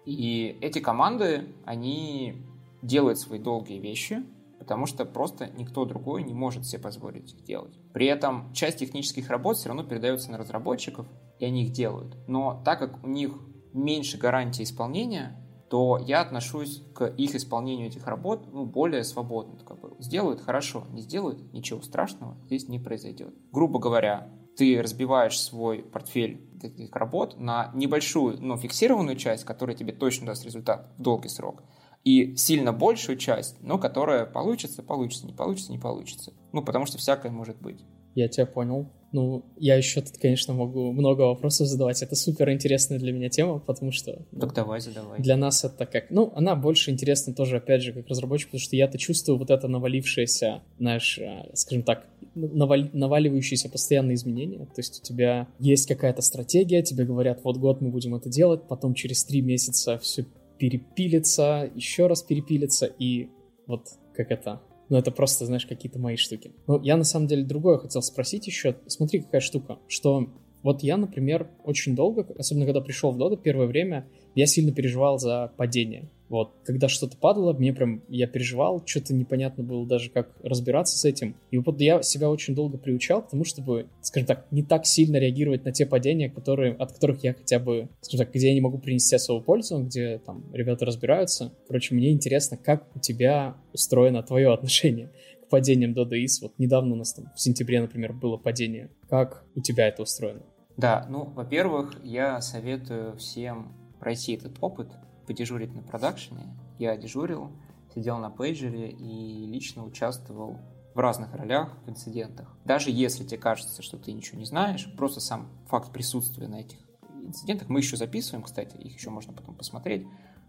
[0.06, 2.42] И эти команды, они
[2.82, 4.24] делают свои долгие вещи,
[4.60, 7.78] потому что просто никто другой не может себе позволить их делать.
[7.94, 11.08] При этом часть технических работ все равно передается на разработчиков,
[11.40, 12.16] и они их делают.
[12.28, 13.34] Но так как у них
[13.74, 15.36] меньше гарантии исполнения,
[15.76, 19.60] то я отношусь к их исполнению этих работ ну, более свободно.
[19.60, 23.36] Как бы, сделают хорошо, не сделают ничего страшного здесь не произойдет.
[23.52, 29.92] Грубо говоря, ты разбиваешь свой портфель таких работ на небольшую, но фиксированную часть, которая тебе
[29.92, 31.64] точно даст результат в долгий срок,
[32.06, 36.32] и сильно большую часть, но которая получится, получится, не получится, не получится.
[36.54, 37.84] Ну, потому что всякое может быть.
[38.16, 38.90] Я тебя понял.
[39.12, 42.02] Ну, я еще тут, конечно, могу много вопросов задавать.
[42.02, 44.26] Это супер интересная для меня тема, потому что...
[44.34, 45.22] Ну, так давай, задавай.
[45.22, 46.10] Для нас это как...
[46.10, 49.70] Ну, она больше интересна тоже, опять же, как разработчик, потому что я-то чувствую вот это
[49.70, 52.90] навалившееся, знаешь, э, скажем так, наваль...
[52.92, 54.66] наваливающиеся постоянные изменения.
[54.66, 58.68] То есть у тебя есть какая-то стратегия, тебе говорят, вот год мы будем это делать,
[58.68, 60.26] потом через три месяца все
[60.58, 63.30] перепилится, еще раз перепилится, и
[63.66, 64.62] вот как это...
[64.90, 66.52] Ну, это просто, знаешь, какие-то мои штуки.
[66.68, 68.76] Ну, я на самом деле другое хотел спросить еще.
[68.88, 70.30] Смотри, какая штука, что
[70.64, 75.20] вот я, например, очень долго, особенно когда пришел в Доду, первое время, я сильно переживал
[75.20, 76.10] за падение.
[76.30, 81.06] Вот, когда что-то падало, мне прям, я переживал, что-то непонятно было даже, как разбираться с
[81.06, 81.36] этим.
[81.52, 85.18] И вот я себя очень долго приучал к тому, чтобы, скажем так, не так сильно
[85.18, 88.62] реагировать на те падения, которые, от которых я хотя бы, скажем так, где я не
[88.62, 91.54] могу принести особую пользу, где там ребята разбираются.
[91.68, 95.12] Короче, мне интересно, как у тебя устроено твое отношение
[95.46, 96.42] к падениям до ДИС.
[96.42, 98.90] Вот недавно у нас там в сентябре, например, было падение.
[99.10, 100.42] Как у тебя это устроено?
[100.78, 104.90] Да, ну, во-первых, я советую всем пройти этот опыт,
[105.26, 106.56] подежурить на продакшене.
[106.78, 107.52] Я дежурил,
[107.94, 110.60] сидел на пейджере и лично участвовал
[110.94, 112.58] в разных ролях в инцидентах.
[112.64, 116.80] Даже если тебе кажется, что ты ничего не знаешь, просто сам факт присутствия на этих
[117.22, 120.08] инцидентах, мы еще записываем, кстати, их еще можно потом посмотреть,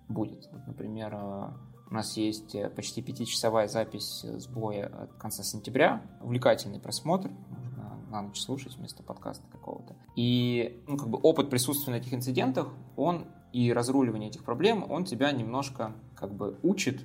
[0.08, 0.48] будет.
[0.52, 1.50] Вот, например, э,
[1.90, 8.22] у нас есть э, почти пятичасовая запись сбоя от конца сентября, увлекательный просмотр, можно на
[8.22, 9.96] ночь слушать вместо подкаста какого-то.
[10.14, 15.06] И ну, как бы опыт присутствия на этих инцидентах, он и разруливание этих проблем, он
[15.06, 17.02] тебя немножко как бы учит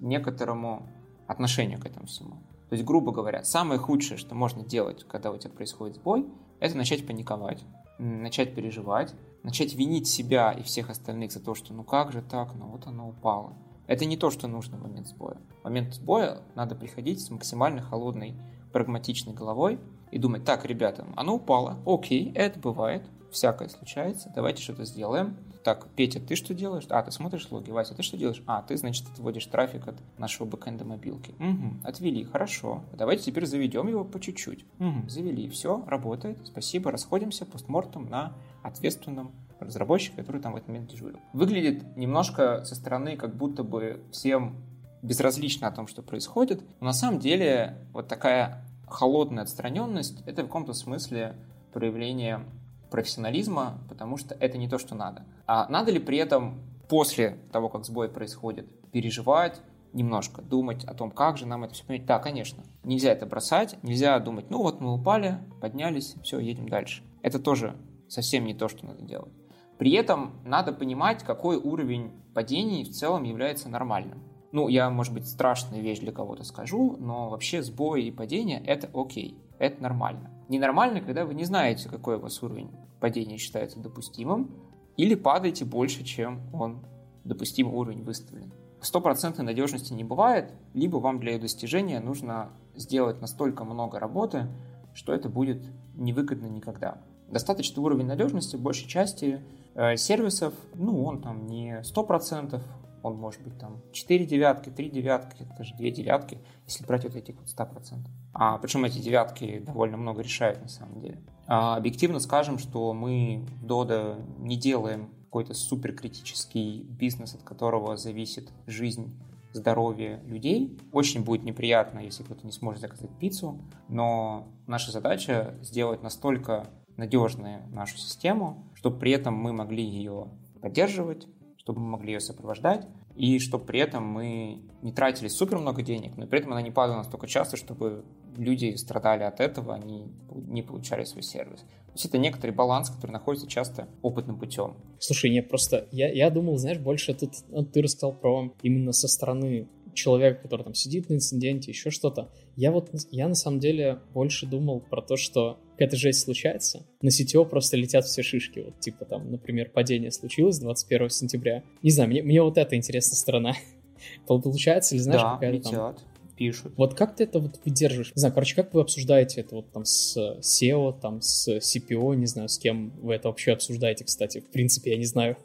[0.00, 0.88] некоторому
[1.28, 2.38] отношению к этому всему.
[2.68, 6.26] То есть, грубо говоря, самое худшее, что можно делать, когда у тебя происходит сбой,
[6.58, 7.62] это начать паниковать,
[8.00, 12.52] начать переживать, начать винить себя и всех остальных за то, что ну как же так,
[12.56, 13.52] ну вот оно упало.
[13.86, 15.36] Это не то, что нужно в момент сбоя.
[15.60, 18.34] В момент сбоя надо приходить с максимально холодной,
[18.72, 19.78] прагматичной головой
[20.10, 25.36] и думать, так, ребята, оно упало, окей, это бывает, всякое случается, давайте что-то сделаем.
[25.66, 26.84] Так, Петя, ты что делаешь?
[26.90, 27.72] А, ты смотришь логи.
[27.72, 28.40] Вася, ты что делаешь?
[28.46, 31.34] А, ты, значит, отводишь трафик от нашего бэкэнда мобилки.
[31.40, 32.84] Угу, отвели, хорошо.
[32.92, 34.64] Давайте теперь заведем его по чуть-чуть.
[34.78, 40.88] Угу, завели, все, работает, спасибо, расходимся постмортом на ответственном разработчике, который там в этот момент
[40.88, 41.18] дежурил.
[41.32, 44.62] Выглядит немножко со стороны, как будто бы всем
[45.02, 46.62] безразлично о том, что происходит.
[46.78, 51.34] Но на самом деле вот такая холодная отстраненность— это в каком-то смысле
[51.72, 52.44] проявление
[52.90, 55.24] профессионализма, потому что это не то, что надо.
[55.46, 59.60] А надо ли при этом после того, как сбой происходит, переживать,
[59.92, 62.06] немножко думать о том, как же нам это все понять.
[62.06, 67.02] Да, конечно, нельзя это бросать, нельзя думать, ну вот мы упали, поднялись, все, едем дальше.
[67.22, 67.76] Это тоже
[68.08, 69.32] совсем не то, что надо делать.
[69.78, 74.22] При этом надо понимать, какой уровень падений в целом является нормальным.
[74.52, 78.88] Ну, я, может быть, страшная вещь для кого-то скажу, но вообще сбои и падения– это
[78.94, 80.30] окей, это нормально.
[80.48, 84.50] Ненормально, когда вы не знаете, какой у вас уровень падения считается допустимым,
[84.96, 86.84] или падаете больше, чем он
[87.24, 88.52] допустимый уровень выставлен.
[88.80, 94.46] Стопроцентной надежности не бывает, либо вам для ее достижения нужно сделать настолько много работы,
[94.94, 97.02] что это будет невыгодно никогда.
[97.28, 99.42] Достаточный уровень надежности в большей части
[99.74, 102.60] э, сервисов, ну, он там не 100%,
[103.06, 107.36] он может быть там 4 девятки, 3 девятки, даже 2 девятки, если брать вот этих
[107.36, 108.06] вот 100%.
[108.32, 111.20] А, причем эти девятки довольно много решают на самом деле.
[111.46, 118.50] А, объективно скажем, что мы в Dodo не делаем какой-то суперкритический бизнес, от которого зависит
[118.66, 119.16] жизнь
[119.52, 120.76] здоровье людей.
[120.92, 126.66] Очень будет неприятно, если кто-то не сможет заказать пиццу, но наша задача сделать настолько
[126.96, 130.28] надежную нашу систему, чтобы при этом мы могли ее
[130.60, 131.28] поддерживать,
[131.66, 136.16] чтобы мы могли ее сопровождать, и чтобы при этом мы не тратили супер много денег,
[136.16, 138.04] но при этом она не падала настолько часто, чтобы
[138.36, 141.62] люди страдали от этого, они не получали свой сервис.
[141.62, 144.76] То есть это некоторый баланс, который находится часто опытным путем.
[145.00, 149.08] Слушай, не просто я, я думал, знаешь, больше тут ну, ты рассказал про именно со
[149.08, 152.30] стороны человека, который там сидит на инциденте, еще что-то.
[152.54, 157.10] Я вот, я на самом деле больше думал про то, что какая-то жесть случается, на
[157.10, 158.60] сетево просто летят все шишки.
[158.60, 161.62] Вот типа там, например, падение случилось 21 сентября.
[161.82, 163.54] Не знаю, мне, мне вот эта интересная сторона.
[164.26, 165.72] Получается ли, знаешь, да, какая-то летят.
[165.72, 165.96] там
[166.36, 166.72] пишут.
[166.76, 168.12] Вот как ты это вот выдерживаешь?
[168.14, 172.26] Не знаю, короче, как вы обсуждаете это вот там с SEO, там с CPO, не
[172.26, 174.40] знаю, с кем вы это вообще обсуждаете, кстати.
[174.40, 175.36] В принципе, я не знаю.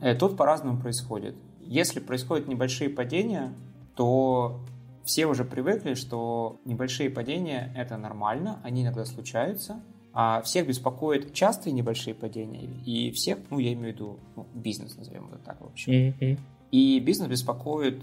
[0.00, 1.34] Э, тут по-разному происходит.
[1.60, 3.54] Если происходят небольшие падения,
[3.96, 4.60] то
[5.04, 9.80] все уже привыкли, что небольшие падения— это нормально, они иногда случаются,
[10.12, 14.96] а всех беспокоят частые небольшие падения, и всех, ну, я имею в виду ну, бизнес,
[14.96, 15.92] назовем это так, в общем.
[15.92, 16.38] Mm-hmm.
[16.70, 18.02] И бизнес беспокоит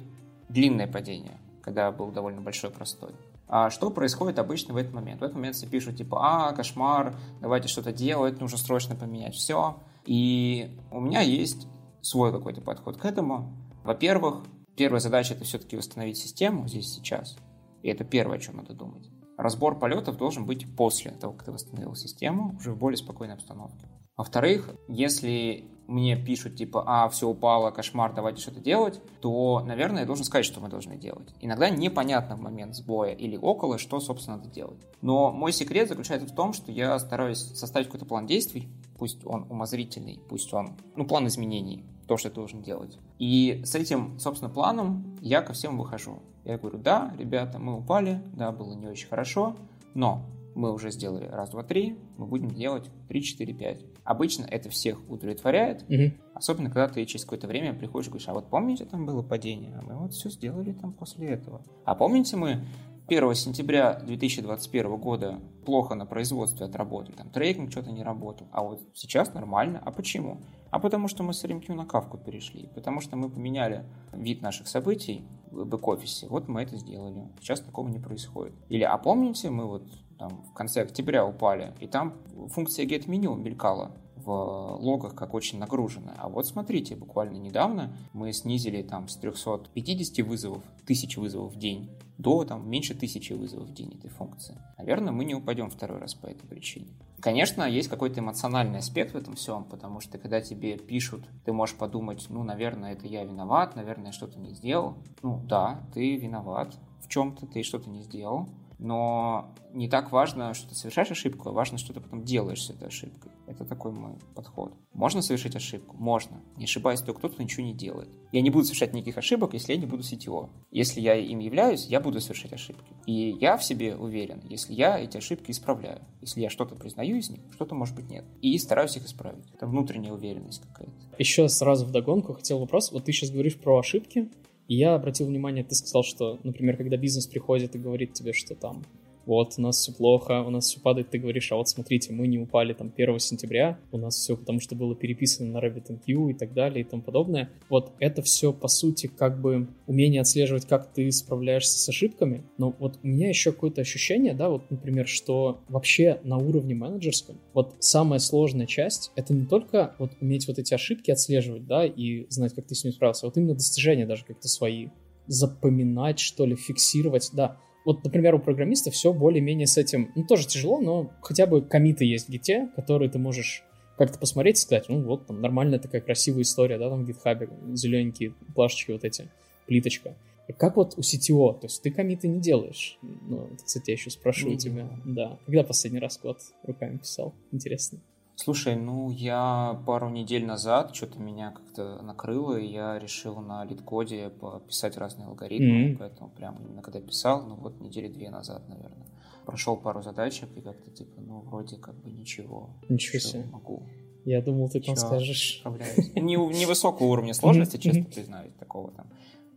[0.50, 3.12] длинное падение, когда был довольно большой простой.
[3.48, 5.20] А что происходит обычно в этот момент?
[5.20, 9.78] В этот момент все пишут, типа, а, кошмар, давайте что-то делать, нужно срочно поменять все.
[10.06, 11.68] И у меня есть
[12.02, 13.54] свой какой-то подход к этому.
[13.84, 14.44] Во-первых,
[14.76, 17.38] Первая задача это все-таки восстановить систему здесь сейчас.
[17.84, 19.10] И это первое, о чем надо думать.
[19.38, 23.88] Разбор полетов должен быть после того, как ты восстановил систему, уже в более спокойной обстановке.
[24.16, 30.06] Во-вторых, если мне пишут типа, а, все упало, кошмар, давайте что-то делать, то, наверное, я
[30.06, 31.34] должен сказать, что мы должны делать.
[31.42, 34.80] Иногда непонятно в момент сбоя или около, что, собственно, надо делать.
[35.02, 39.46] Но мой секрет заключается в том, что я стараюсь составить какой-то план действий, пусть он
[39.50, 43.00] умозрительный, пусть он, ну, план изменений, то, что ты должен делать.
[43.20, 46.20] И с этим, собственно, планом я ко всем выхожу.
[46.44, 49.56] Я говорю, да, ребята, мы упали, да, было не очень хорошо,
[49.94, 53.86] но мы уже сделали раз, два, три, мы будем делать три, четыре, пять.
[54.04, 56.16] Обычно это всех удовлетворяет, Мгм.
[56.34, 59.74] особенно когда ты через какое-то время приходишь и говоришь, а вот помните, там было падение,
[59.74, 61.62] а мы вот все сделали там после этого.
[61.86, 62.66] А помните, мы
[63.12, 68.82] 1 сентября 2021 года плохо на производстве отработали, там трекинг что-то не работал, а вот
[68.94, 69.82] сейчас нормально.
[69.84, 70.40] А почему?
[70.70, 74.68] А потому что мы с RMQ на кавку перешли, потому что мы поменяли вид наших
[74.68, 77.28] событий в бэк-офисе, вот мы это сделали.
[77.42, 78.54] Сейчас такого не происходит.
[78.70, 82.14] Или, а помните, мы вот там в конце октября упали, и там
[82.48, 83.92] функция get menu мелькала
[84.24, 86.16] в логах как очень нагруженная.
[86.18, 91.90] А вот смотрите, буквально недавно мы снизили там с 350 вызовов, 1000 вызовов в день,
[92.18, 94.58] до там меньше 1000 вызовов в день этой функции.
[94.78, 96.88] Наверное, мы не упадем второй раз по этой причине.
[97.20, 101.76] Конечно, есть какой-то эмоциональный аспект в этом всем, потому что когда тебе пишут, ты можешь
[101.76, 104.96] подумать, ну, наверное, это я виноват, наверное, что-то не сделал.
[105.22, 108.50] Ну, да, ты виноват в чем-то, ты что-то не сделал,
[108.82, 112.72] но не так важно, что ты совершаешь ошибку, а важно, что ты потом делаешь с
[112.72, 113.32] этой ошибкой.
[113.46, 114.74] Это такой мой подход.
[114.94, 115.96] Можно совершить ошибку?
[116.00, 116.42] Можно.
[116.58, 118.10] Не ошибаясь только тот, кто ничего не делает.
[118.32, 120.50] Я не буду совершать никаких ошибок, если я не буду CTO.
[120.72, 122.92] Если я им являюсь, я буду совершать ошибки.
[123.06, 126.02] И я в себе уверен, если я эти ошибки исправляю.
[126.20, 128.26] Если я что-то признаю из них, что-то, может быть, нет.
[128.42, 129.46] И стараюсь их исправить.
[129.54, 130.94] Это внутренняя уверенность какая-то.
[131.20, 132.92] Еще сразу в догонку хотел вопрос.
[132.92, 134.32] Вот ты сейчас говоришь про ошибки,
[134.68, 138.56] и я обратил внимание, ты сказал, что, например, когда бизнес приходит и говорит тебе, что
[138.56, 138.84] там
[139.32, 142.28] вот, у нас все плохо, у нас все падает, ты говоришь, а вот смотрите, мы
[142.28, 146.34] не упали там 1 сентября, у нас все потому что было переписано на RabbitMQ и
[146.34, 147.50] так далее и тому подобное.
[147.70, 152.76] Вот это все, по сути, как бы умение отслеживать, как ты справляешься с ошибками, но
[152.78, 157.76] вот у меня еще какое-то ощущение, да, вот, например, что вообще на уровне менеджерском, вот
[157.80, 162.54] самая сложная часть, это не только вот уметь вот эти ошибки отслеживать, да, и знать,
[162.54, 164.90] как ты с ними справился, а вот именно достижения даже как-то свои.
[165.28, 170.48] Запоминать, что ли, фиксировать, да, вот, например, у программиста все более-менее с этим, ну, тоже
[170.48, 173.64] тяжело, но хотя бы комиты есть в гите, которые ты можешь
[173.98, 177.50] как-то посмотреть и сказать, ну, вот, там, нормальная такая красивая история, да, там в гитхабе,
[177.74, 179.30] зелененькие плашечки вот эти,
[179.68, 180.16] плиточка.
[180.48, 182.98] И как вот у CTO, то есть ты комиты не делаешь?
[183.02, 184.90] Ну, это, кстати, я еще спрошу у тебя.
[185.06, 185.38] Да.
[185.46, 187.34] Когда последний раз код руками писал?
[187.52, 188.00] Интересно.
[188.44, 194.30] Слушай, ну я пару недель назад что-то меня как-то накрыло, и я решил на лид-коде
[194.32, 195.98] пописать разные алгоритмы, mm-hmm.
[196.00, 199.06] поэтому прям именно когда писал, ну вот недели две назад, наверное.
[199.46, 202.72] Прошел пару задачек и как-то типа, ну вроде как бы ничего.
[202.90, 203.44] Ничего себе.
[203.52, 203.84] Могу.
[204.26, 205.62] Я думал, ты там скажешь.
[206.16, 209.06] Не, невысокого уровня сложности, честно признаюсь, такого там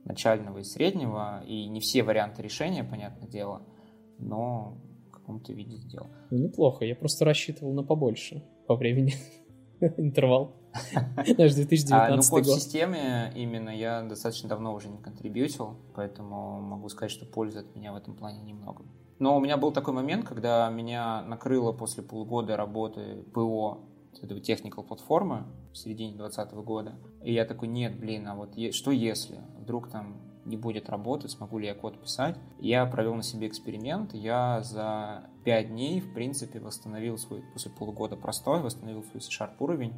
[0.04, 3.62] начального и среднего, и не все варианты решения, понятное дело,
[4.18, 4.76] но
[5.08, 6.08] в каком-то виде сделал.
[6.30, 9.14] Ну, неплохо, я просто рассчитывал на побольше по времени
[9.80, 10.56] интервал.
[11.38, 12.46] Наш 2019 а, ну, год.
[12.46, 17.92] системе именно я достаточно давно уже не контрибьютил, поэтому могу сказать, что пользы от меня
[17.92, 18.84] в этом плане немного.
[19.20, 23.88] Но у меня был такой момент, когда меня накрыло после полугода работы ПО
[24.22, 26.98] этого техникал платформы в середине 2020 года.
[27.22, 29.40] И я такой, нет, блин, а вот что если?
[29.58, 32.36] Вдруг там не будет работать, смогу ли я код писать.
[32.58, 38.16] Я провел на себе эксперимент, я за 5 дней, в принципе, восстановил свой, после полугода
[38.16, 39.94] простой, восстановил свой C-Sharp уровень,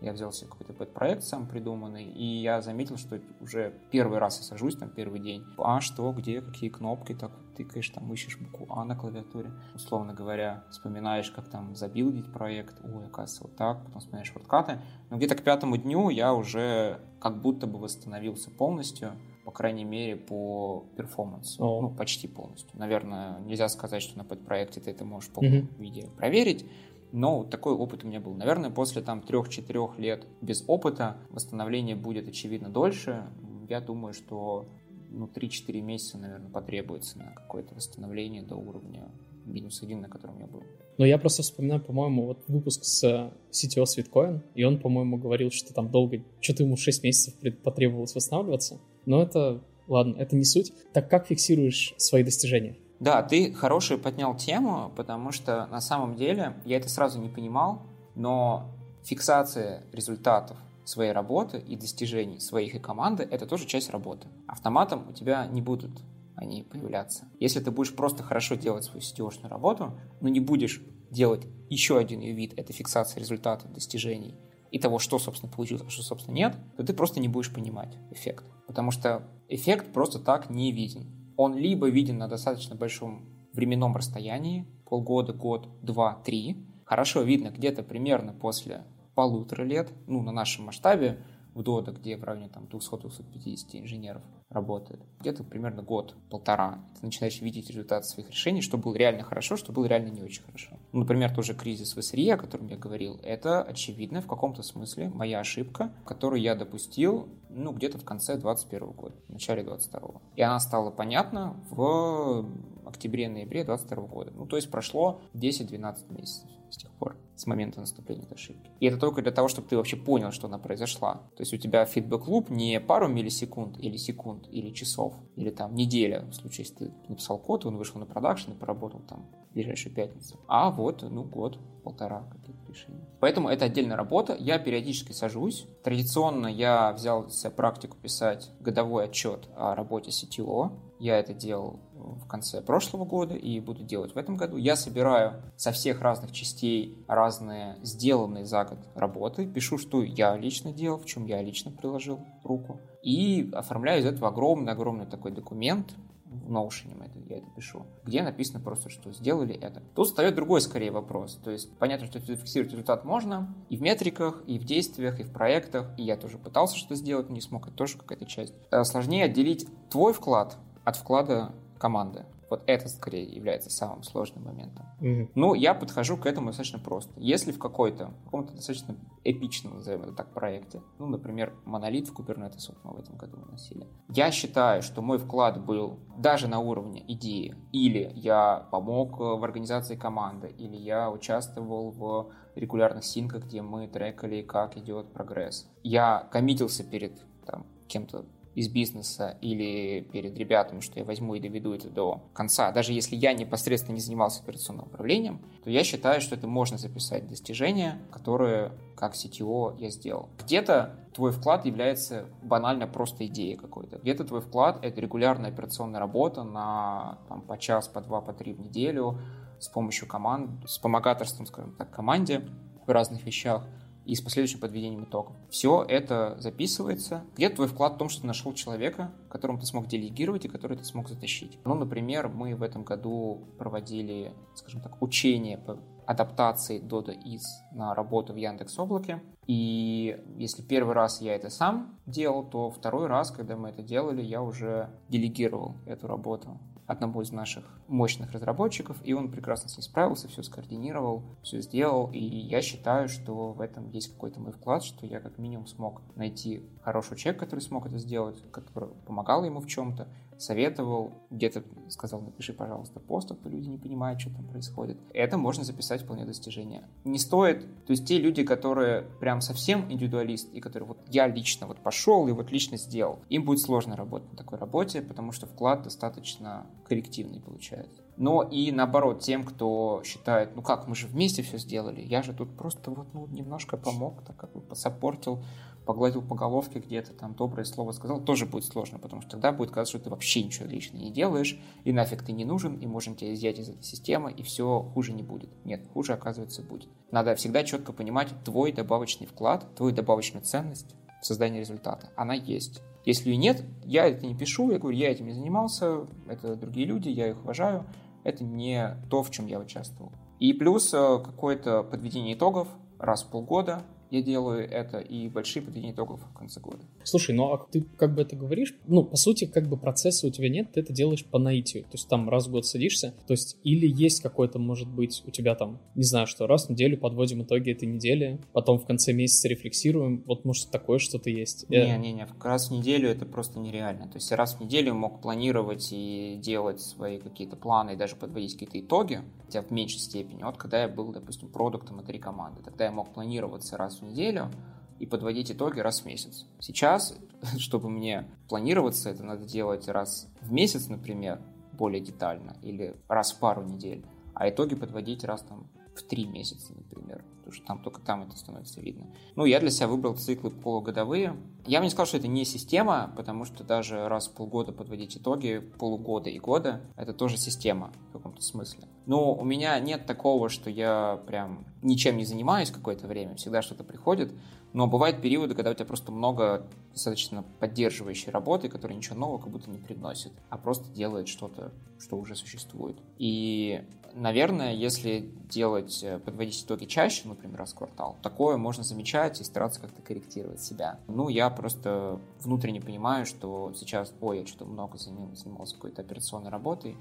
[0.00, 4.44] я взял себе какой-то проект сам придуманный, и я заметил, что уже первый раз я
[4.44, 5.44] сажусь, там, первый день.
[5.58, 9.50] А что, где, какие кнопки, так тыкаешь, там, ищешь букву А на клавиатуре.
[9.74, 14.78] Условно говоря, вспоминаешь, как там забилдить проект, ой, оказывается, вот так, потом вспоминаешь шорткаты.
[15.10, 19.12] Но где-то к пятому дню я уже как будто бы восстановился полностью,
[19.48, 21.62] по крайней мере, по перформансу.
[21.62, 21.80] Oh.
[21.80, 22.68] Ну, почти полностью.
[22.74, 25.80] Наверное, нельзя сказать, что на подпроекте ты это можешь в полном mm-hmm.
[25.80, 26.66] виде проверить,
[27.12, 28.34] но такой опыт у меня был.
[28.34, 33.24] Наверное, после там 3-4 лет без опыта восстановление будет, очевидно, дольше.
[33.70, 34.68] Я думаю, что
[35.08, 39.10] ну, 3-4 месяца, наверное, потребуется на какое-то восстановление до уровня
[39.46, 40.62] минус один, на котором я был.
[40.98, 45.72] Но я просто вспоминаю, по-моему, вот выпуск с CTO Sweetcoin, и он, по-моему, говорил, что
[45.72, 48.80] там долго, что-то ему 6 месяцев потребовалось восстанавливаться.
[49.08, 50.74] Но это, ладно, это не суть.
[50.92, 52.76] Так как фиксируешь свои достижения?
[53.00, 57.86] Да, ты хорошую поднял тему, потому что на самом деле я это сразу не понимал,
[58.14, 58.70] но
[59.04, 64.28] фиксация результатов своей работы и достижений своих и команды– это тоже часть работы.
[64.46, 66.02] Автоматом у тебя не будут
[66.36, 67.28] они появляться.
[67.40, 72.20] Если ты будешь просто хорошо делать свою сетевочную работу, но не будешь делать еще один
[72.20, 74.36] ее вид– это фиксация результатов, достижений
[74.70, 77.96] и того, что, собственно, получилось, а что, собственно, нет, то ты просто не будешь понимать
[78.10, 78.44] эффект.
[78.68, 84.66] Потому что эффект просто так не виден он либо виден на достаточно большом временном расстоянии,
[84.84, 86.66] полгода, год, два, три.
[86.84, 91.22] Хорошо видно где-то примерно после полутора лет, ну, на нашем масштабе,
[91.58, 95.00] в Дода, где районе там 200-250 инженеров работает.
[95.20, 99.86] Где-то примерно год-полтора ты начинаешь видеть результаты своих решений, что было реально хорошо, что было
[99.86, 100.76] реально не очень хорошо.
[100.92, 105.10] Ну, например, тоже кризис в SRE, о котором я говорил, это, очевидно, в каком-то смысле
[105.10, 110.42] моя ошибка, которую я допустил, ну, где-то в конце 21 года, в начале 22 И
[110.42, 112.46] она стала понятна в
[112.88, 114.32] октябре-ноябре 22 года.
[114.34, 118.70] Ну, то есть прошло 10-12 месяцев с тех пор, с момента наступления этой ошибки.
[118.80, 121.22] И это только для того, чтобы ты вообще понял, что она произошла.
[121.36, 126.26] То есть у тебя фидбэк-луп не пару миллисекунд или секунд, или часов, или там неделя,
[126.30, 129.94] в случае, если ты написал код, он вышел на продакшн и поработал там в ближайшую
[129.94, 130.38] пятницу.
[130.46, 133.00] А вот, ну, год, полтора каких-то решений.
[133.20, 134.36] Поэтому это отдельная работа.
[134.38, 135.66] Я периодически сажусь.
[135.82, 140.72] Традиционно я взял себе практику писать годовой отчет о работе CTO.
[141.00, 144.56] Я это делал в конце прошлого года и буду делать в этом году.
[144.56, 150.72] Я собираю со всех разных частей разные сделанные за год работы, пишу, что я лично
[150.72, 155.94] делал, в чем я лично приложил руку, и оформляю из этого огромный-огромный такой документ,
[156.30, 156.98] в Notion
[157.28, 159.82] я это пишу, где написано просто, что сделали это.
[159.94, 161.38] Тут встает другой скорее вопрос.
[161.42, 165.32] То есть понятно, что фиксировать результат можно и в метриках, и в действиях, и в
[165.32, 165.90] проектах.
[165.96, 167.66] И я тоже пытался что-то сделать, но не смог.
[167.66, 168.54] Это тоже какая-то часть.
[168.70, 172.24] Э, сложнее отделить твой вклад от вклада команды.
[172.50, 174.86] Вот это скорее является самым сложным моментом.
[175.00, 175.30] Mm-hmm.
[175.34, 177.12] Ну, я подхожу к этому достаточно просто.
[177.16, 182.68] Если в какой-то, каком-то достаточно эпичном, назовем это так, проекте, ну, например, монолит в Kubernetes
[182.68, 187.04] вот мы в этом году выносили, я считаю, что мой вклад был даже на уровне
[187.08, 193.86] идеи, или я помог в организации команды, или я участвовал в регулярных синках, где мы
[193.88, 195.70] трекали, как идет прогресс.
[195.82, 198.24] Я коммитился перед там, кем-то
[198.58, 203.14] из бизнеса или перед ребятами, что я возьму и доведу это до конца, даже если
[203.14, 208.72] я непосредственно не занимался операционным управлением, то я считаю, что это можно записать достижения, которые
[208.96, 210.28] как CTO я сделал.
[210.44, 213.98] Где-то твой вклад является банально просто идеей какой-то.
[213.98, 218.54] Где-то твой вклад— это регулярная операционная работа на там, по час, по два, по три
[218.54, 219.20] в неделю
[219.60, 222.42] с помощью команд, с помогаторством, скажем так, команде
[222.84, 223.64] в разных вещах
[224.08, 225.36] и с последующим подведением итогов.
[225.50, 227.24] Все это записывается.
[227.36, 230.78] Где твой вклад в том, что ты нашел человека, которому ты смог делегировать и который
[230.78, 231.58] ты смог затащить?
[231.66, 237.94] Ну, например, мы в этом году проводили, скажем так, учение по адаптации Dodo из на
[237.94, 239.22] работу в Яндекс Облаке.
[239.46, 244.22] И если первый раз я это сам делал, то второй раз, когда мы это делали,
[244.22, 249.82] я уже делегировал эту работу одному из наших мощных разработчиков, и он прекрасно с ней
[249.82, 254.82] справился, все скоординировал, все сделал, и я считаю, что в этом есть какой-то мой вклад,
[254.82, 259.60] что я как минимум смог найти хорошего человека, который смог это сделать, который помогал ему
[259.60, 260.08] в чем-то,
[260.38, 264.98] советовал, где-то сказал, напиши, пожалуйста, пост, а то люди не понимают, что там происходит.
[265.12, 266.84] Это можно записать вполне достижение.
[267.04, 271.66] Не стоит, то есть те люди, которые прям совсем индивидуалист, и которые вот я лично
[271.66, 275.46] вот пошел и вот лично сделал, им будет сложно работать на такой работе, потому что
[275.46, 278.02] вклад достаточно коллективный получается.
[278.16, 282.32] Но и наоборот, тем, кто считает, ну как, мы же вместе все сделали, я же
[282.32, 285.44] тут просто вот ну, немножко помог, так как бы посопортил,
[285.88, 289.70] погладил по головке где-то, там доброе слово сказал, тоже будет сложно, потому что тогда будет
[289.70, 293.16] казаться, что ты вообще ничего лично не делаешь, и нафиг ты не нужен, и можем
[293.16, 295.48] тебя изъять из этой системы, и все хуже не будет.
[295.64, 296.90] Нет, хуже, оказывается, будет.
[297.10, 302.10] Надо всегда четко понимать твой добавочный вклад, твою добавочную ценность в создании результата.
[302.16, 302.82] Она есть.
[303.06, 306.86] Если ее нет, я это не пишу, я говорю, я этим не занимался, это другие
[306.86, 307.86] люди, я их уважаю,
[308.24, 310.12] это не то, в чем я участвовал.
[310.38, 312.68] И плюс э, какое-то подведение итогов
[312.98, 316.80] раз в полгода, я делаю это и большие подведения итогов в конце года.
[317.04, 320.30] Слушай, ну а ты как бы это говоришь, ну, по сути, как бы процесса у
[320.30, 323.32] тебя нет, ты это делаешь по наитию, то есть там раз в год садишься, то
[323.32, 326.98] есть или есть какой-то, может быть, у тебя там, не знаю, что раз в неделю
[326.98, 331.68] подводим итоги этой недели, потом в конце месяца рефлексируем, вот может такое что-то есть?
[331.68, 336.38] Не-не-не, раз в неделю это просто нереально, то есть раз в неделю мог планировать и
[336.42, 340.82] делать свои какие-то планы и даже подводить какие-то итоги, хотя в меньшей степени, вот когда
[340.82, 344.50] я был, допустим, продуктом внутри команды, тогда я мог планироваться раз в неделю
[344.98, 346.46] и подводить итоги раз в месяц.
[346.60, 347.16] Сейчас,
[347.58, 351.40] чтобы мне планироваться, это надо делать раз в месяц, например,
[351.72, 355.68] более детально, или раз в пару недель, а итоги подводить раз там
[355.98, 359.06] в три месяца, например, потому что там только там это становится видно.
[359.34, 361.36] Ну, я для себя выбрал циклы полугодовые.
[361.66, 365.16] Я бы не сказал, что это не система, потому что даже раз в полгода подводить
[365.16, 368.84] итоги, полугода и года, это тоже система в каком-то смысле.
[369.06, 373.84] Но у меня нет такого, что я прям ничем не занимаюсь какое-то время, всегда что-то
[373.84, 374.32] приходит,
[374.72, 379.50] но бывают периоды, когда у тебя просто много достаточно поддерживающей работы, которая ничего нового как
[379.50, 382.98] будто не приносит, а просто делает что-то, что уже существует.
[383.18, 389.40] И, наверное, если делать, э, подводить итоги чаще, например, раз в квартал, такое можно замечать
[389.40, 391.00] и стараться как-то корректировать себя.
[391.06, 396.96] Ну, я просто внутренне понимаю, что сейчас, ой, я что-то много занимался какой-то операционной работой,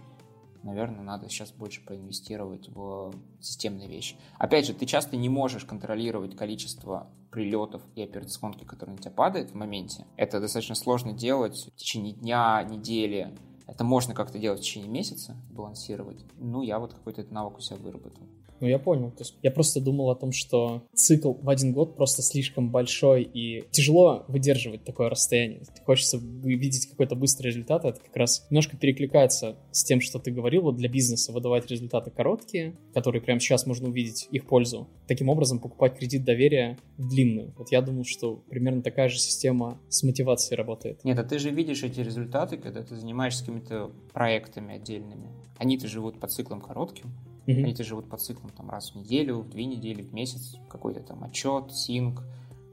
[0.63, 4.15] наверное, надо сейчас больше проинвестировать в системные вещи.
[4.37, 9.51] Опять же, ты часто не можешь контролировать количество прилетов и операционки, которые на тебя падают
[9.51, 10.05] в моменте.
[10.15, 13.35] Это достаточно сложно делать в течение дня, недели.
[13.67, 16.25] Это можно как-то делать в течение месяца, балансировать.
[16.37, 18.23] Ну, я вот какой-то этот навык у себя выработал.
[18.59, 19.11] Ну, я понял.
[19.11, 23.23] То есть я просто думал о том, что цикл в один год просто слишком большой
[23.23, 25.61] и тяжело выдерживать такое расстояние.
[25.85, 27.85] Хочется видеть какой-то быстрый результат.
[27.85, 30.63] Это как раз немножко перекликается с тем, что ты говорил.
[30.63, 34.87] Вот для бизнеса выдавать результаты короткие, которые прямо сейчас можно увидеть их пользу.
[35.07, 37.53] Таким образом покупать кредит доверия в длинную.
[37.57, 41.03] Вот я думал, что примерно такая же система с мотивацией работает.
[41.03, 45.27] Нет, а ты же видишь эти результаты, когда ты занимаешься какими-то проектами отдельными.
[45.57, 47.11] Они-то живут по циклам коротким.
[47.47, 47.63] Mm-hmm.
[47.63, 51.23] Они-то живут по циклам там, раз в неделю, в две недели, в месяц, какой-то там
[51.23, 52.23] отчет, синк,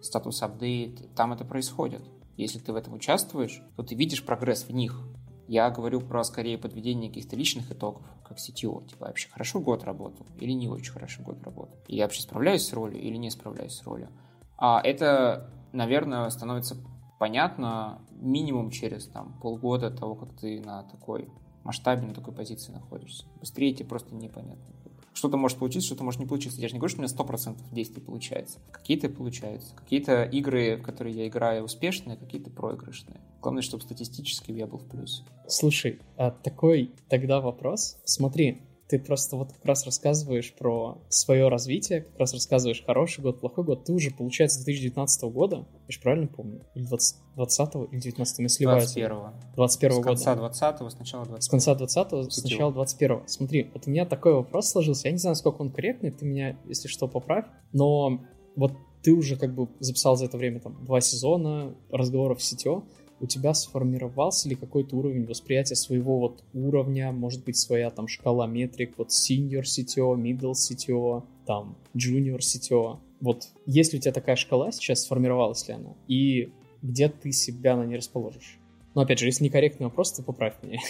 [0.02, 1.14] статус апдейт.
[1.14, 2.02] Там это происходит.
[2.36, 5.00] Если ты в этом участвуешь, то ты видишь прогресс в них.
[5.46, 8.86] Я говорю про скорее подведение каких-то личных итогов, как CTO.
[8.88, 11.76] Типа, вообще хорошо год работал или не очень хорошо год работал?
[11.86, 14.08] Я вообще справляюсь с ролью или не справляюсь с ролью?
[14.56, 16.76] А это, наверное, становится
[17.18, 21.28] понятно минимум через там, полгода того, как ты на такой
[21.64, 23.24] масштабе, на такой позиции находишься.
[23.40, 24.74] Быстрее тебе просто непонятно.
[25.14, 26.60] Что-то может получиться, что-то может не получиться.
[26.60, 28.58] Я же не говорю, что у меня 100% действий получается.
[28.72, 29.74] Какие-то получаются.
[29.76, 33.20] Какие-то игры, в которые я играю, успешные, какие-то проигрышные.
[33.40, 35.22] Главное, чтобы статистически я был в плюсе.
[35.46, 37.96] Слушай, а такой тогда вопрос.
[38.04, 43.40] Смотри, ты просто вот как раз рассказываешь про свое развитие, как раз рассказываешь хороший год,
[43.40, 43.84] плохой год.
[43.84, 46.60] Ты уже, получается, с 2019 года, я же правильно помню?
[46.74, 48.94] Или 20, 20 или 19 мы сливаются?
[48.94, 49.16] 21
[49.54, 50.06] 21 С года.
[50.08, 54.34] конца 20 сначала 20 С конца 20 с начала 21 Смотри, вот у меня такой
[54.34, 55.08] вопрос сложился.
[55.08, 57.46] Я не знаю, сколько он корректный, ты меня, если что, поправь.
[57.72, 58.20] Но
[58.54, 58.72] вот
[59.02, 62.84] ты уже как бы записал за это время там два сезона разговоров в сетё
[63.20, 68.46] у тебя сформировался ли какой-то уровень восприятия своего вот уровня, может быть, своя там шкала
[68.46, 72.98] метрик, вот senior CTO, middle CTO, там junior CTO.
[73.20, 75.94] Вот есть ли у тебя такая шкала сейчас, сформировалась ли она?
[76.08, 76.52] И
[76.82, 78.58] где ты себя на ней расположишь?
[78.94, 80.80] Но опять же, если некорректный вопрос, то поправь меня.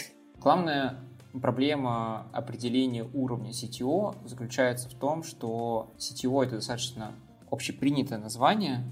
[0.40, 1.00] Главная
[1.40, 7.12] проблема определения уровня CTO заключается в том, что CTO это достаточно
[7.50, 8.84] общепринятое название,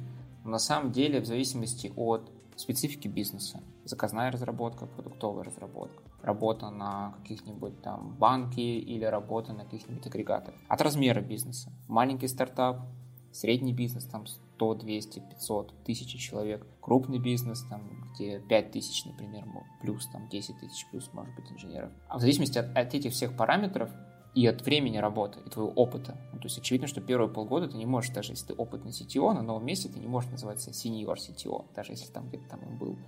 [0.44, 3.62] но на самом деле в зависимости от специфики бизнеса.
[3.84, 10.60] Заказная разработка, продуктовая разработка, работа на каких-нибудь там банке или работа на каких-нибудь агрегаторах.
[10.68, 11.72] От размера бизнеса.
[11.88, 12.82] Маленький стартап,
[13.32, 16.66] средний бизнес, там 100, 200, 500, тысячи человек.
[16.80, 19.44] Крупный бизнес, там, где 5 тысяч, например,
[19.80, 21.90] плюс, там, 10 тысяч плюс, может быть, инженеров.
[22.08, 23.90] А в зависимости от, от этих всех параметров
[24.34, 26.16] и от времени работы, и твоего опыта.
[26.32, 29.32] Ну, то есть очевидно, что первые полгода ты не можешь, даже если ты опытный CTO,
[29.32, 32.78] на новом месте ты не можешь называться senior CTO, даже если там где-то там он
[32.78, 32.98] был.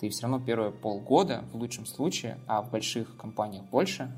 [0.00, 4.10] Ты все равно первые полгода, в лучшем случае, а в больших компаниях больше,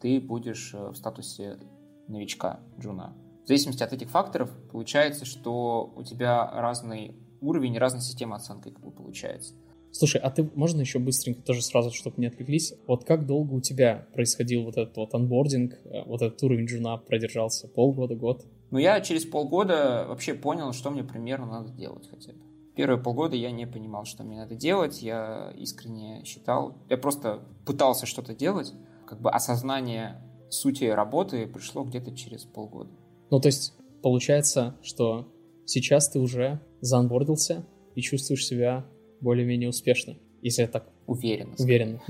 [0.00, 1.58] ты будешь э, в статусе
[2.06, 3.12] новичка, джуна.
[3.44, 8.84] В зависимости от этих факторов получается, что у тебя разный уровень, разная система оценки как
[8.84, 9.54] бы получается.
[9.90, 12.74] Слушай, а ты можно еще быстренько тоже сразу, чтобы не отвлеклись?
[12.86, 16.98] Вот как долго у тебя происходил вот этот вот анбординг, э, вот этот уровень джуна
[16.98, 17.68] продержался?
[17.68, 18.44] Полгода, год?
[18.70, 22.38] Ну, я через полгода вообще понял, что мне примерно надо делать хотя бы.
[22.76, 28.06] Первые полгода я не понимал, что мне надо делать, я искренне считал, я просто пытался
[28.06, 28.72] что-то делать,
[29.04, 32.90] как бы осознание сути работы пришло где-то через полгода.
[33.30, 35.26] Ну, то есть, получается, что
[35.64, 38.86] сейчас ты уже заанбордился и чувствуешь себя
[39.20, 41.54] более-менее успешно, если я так уверенно.
[41.58, 42.00] Уверенно.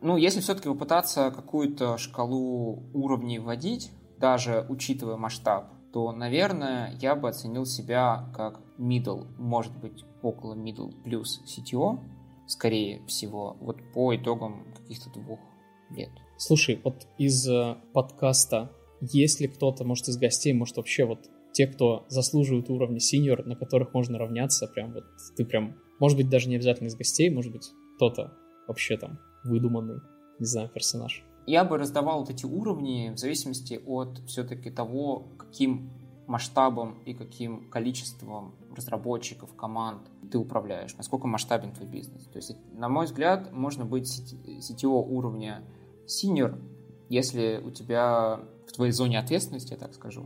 [0.00, 7.28] Ну, если все-таки попытаться какую-то шкалу уровней вводить, даже учитывая масштаб, то, наверное, я бы
[7.28, 12.00] оценил себя как middle, может быть, около middle плюс CTO,
[12.46, 15.38] скорее всего, вот по итогам каких-то двух
[15.90, 16.10] лет.
[16.36, 22.04] Слушай, вот из э, подкаста, если кто-то, может, из гостей, может, вообще вот те, кто
[22.08, 25.04] заслуживают уровня синьор, на которых можно равняться, прям вот
[25.36, 28.34] ты прям, может быть, даже не обязательно из гостей, может быть, кто-то
[28.66, 30.00] вообще там выдуманный,
[30.38, 31.24] не знаю, персонаж.
[31.46, 35.90] Я бы раздавал вот эти уровни в зависимости от все-таки того, каким
[36.26, 40.00] масштабом и каким количеством разработчиков, команд
[40.32, 42.24] ты управляешь, насколько масштабен твой бизнес.
[42.24, 45.62] То есть, на мой взгляд, можно быть сетевого уровня
[46.06, 46.58] senior,
[47.08, 50.24] если у тебя в твоей зоне ответственности, я так скажу,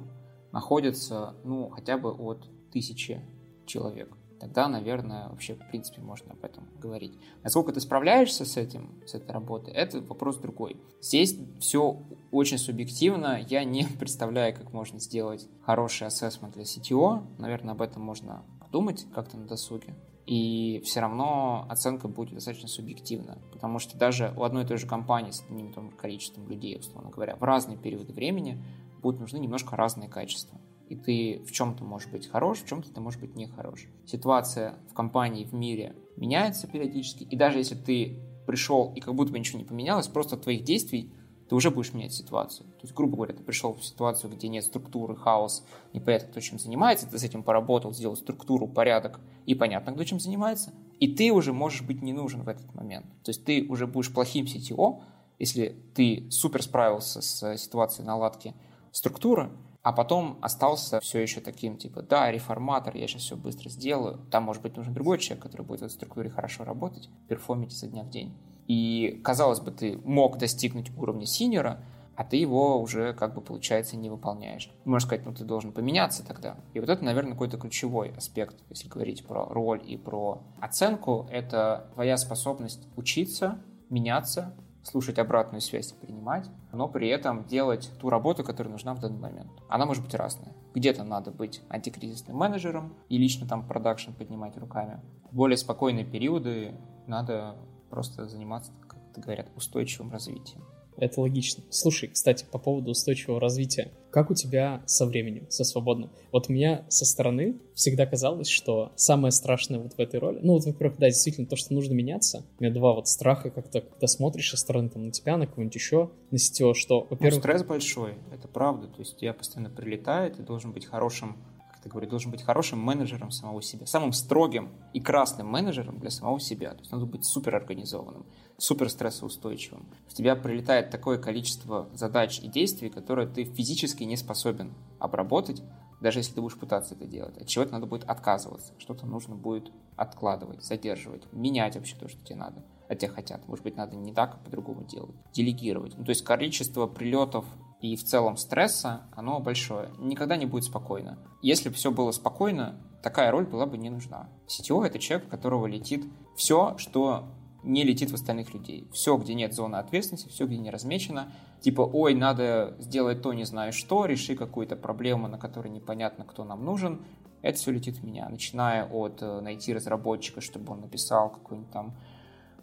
[0.52, 3.20] находится, ну, хотя бы от тысячи
[3.66, 4.16] человек.
[4.40, 7.18] Тогда, наверное, вообще, в принципе, можно об этом говорить.
[7.42, 10.80] Насколько ты справляешься с этим, с этой работой, это вопрос другой.
[11.00, 13.40] Здесь все очень субъективно.
[13.48, 17.26] Я не представляю, как можно сделать хороший ассессмент для CTO.
[17.38, 19.94] Наверное, об этом можно подумать как-то на досуге.
[20.26, 24.86] И все равно оценка будет достаточно субъективна, потому что даже у одной и той же
[24.86, 28.62] компании с одним и том же количеством людей, условно говоря, в разные периоды времени
[29.00, 30.60] будут нужны немножко разные качества.
[30.88, 33.86] И ты в чем-то можешь быть хорош, в чем-то ты можешь быть не хорош.
[34.06, 39.32] Ситуация в компании, в мире меняется периодически, и даже если ты пришел и как будто
[39.32, 41.12] бы ничего не поменялось, просто от твоих действий
[41.48, 42.66] ты уже будешь менять ситуацию.
[42.66, 46.58] То есть, грубо говоря, ты пришел в ситуацию, где нет структуры, хаос, непонятно, кто чем
[46.58, 51.32] занимается, ты с этим поработал, сделал структуру, порядок, и понятно, кто чем занимается, и ты
[51.32, 53.06] уже можешь быть не нужен в этот момент.
[53.22, 55.00] То есть ты уже будешь плохим CTO,
[55.38, 58.54] если ты супер справился с ситуацией наладки
[58.92, 59.50] структуры,
[59.82, 64.18] а потом остался все еще таким, типа, да, реформатор, я сейчас все быстро сделаю.
[64.30, 67.86] Там, может быть, нужен другой человек, который будет в этой структуре хорошо работать, перформить изо
[67.86, 68.36] дня в день.
[68.66, 71.82] И, казалось бы, ты мог достигнуть уровня синьора,
[72.16, 74.70] а ты его уже, как бы, получается, не выполняешь.
[74.84, 76.56] Можно сказать, ну, ты должен поменяться тогда.
[76.74, 81.88] И вот это, наверное, какой-то ключевой аспект, если говорить про роль и про оценку, это
[81.94, 88.44] твоя способность учиться, меняться, слушать обратную связь и принимать, но при этом делать ту работу,
[88.44, 89.50] которая нужна в данный момент.
[89.68, 90.54] Она может быть разная.
[90.74, 95.00] Где-то надо быть антикризисным менеджером и лично там продакшн поднимать руками.
[95.30, 96.74] В более спокойные периоды
[97.06, 97.56] надо
[97.90, 100.64] просто заниматься, как говорят, устойчивым развитием.
[100.96, 101.62] Это логично.
[101.70, 103.92] Слушай, кстати, по поводу устойчивого развития.
[104.10, 106.10] Как у тебя со временем, со свободным?
[106.32, 110.64] Вот меня со стороны всегда казалось, что самое страшное вот в этой роли, ну вот,
[110.64, 112.44] во-первых, да, действительно, то, что нужно меняться.
[112.58, 115.74] У меня два вот страха, как-то, когда смотришь со стороны там на тебя, на кого-нибудь
[115.74, 117.34] еще, на сетево, что, во-первых...
[117.34, 118.88] Ну, стресс большой, это правда.
[118.88, 121.36] То есть я постоянно прилетаю, ты должен быть хорошим
[121.82, 126.40] ты говоришь, должен быть хорошим менеджером самого себя, самым строгим и красным менеджером для самого
[126.40, 126.72] себя.
[126.72, 128.26] То есть надо быть супер организованным,
[128.56, 129.88] супер стрессоустойчивым.
[130.08, 135.62] В тебя прилетает такое количество задач и действий, которые ты физически не способен обработать,
[136.00, 137.36] даже если ты будешь пытаться это делать.
[137.38, 142.36] От чего-то надо будет отказываться, что-то нужно будет откладывать, задерживать, менять вообще то, что тебе
[142.36, 143.46] надо, от тебя хотят.
[143.48, 145.14] Может быть, надо не так, а по-другому делать.
[145.32, 145.96] Делегировать.
[145.96, 147.44] Ну, то есть количество прилетов
[147.80, 149.90] и в целом стресса, оно большое.
[149.98, 151.18] Никогда не будет спокойно.
[151.42, 154.28] Если бы все было спокойно, такая роль была бы не нужна.
[154.46, 156.04] Сетевой— это человек, у которого летит
[156.36, 157.28] все, что
[157.62, 158.88] не летит в остальных людей.
[158.92, 161.32] Все, где нет зоны ответственности, все, где не размечено.
[161.60, 166.44] Типа, ой, надо сделать то, не знаю что, реши какую-то проблему, на которой непонятно, кто
[166.44, 167.04] нам нужен.
[167.42, 168.28] Это все летит в меня.
[168.28, 171.96] Начиная от э, найти разработчика, чтобы он написал какой-нибудь там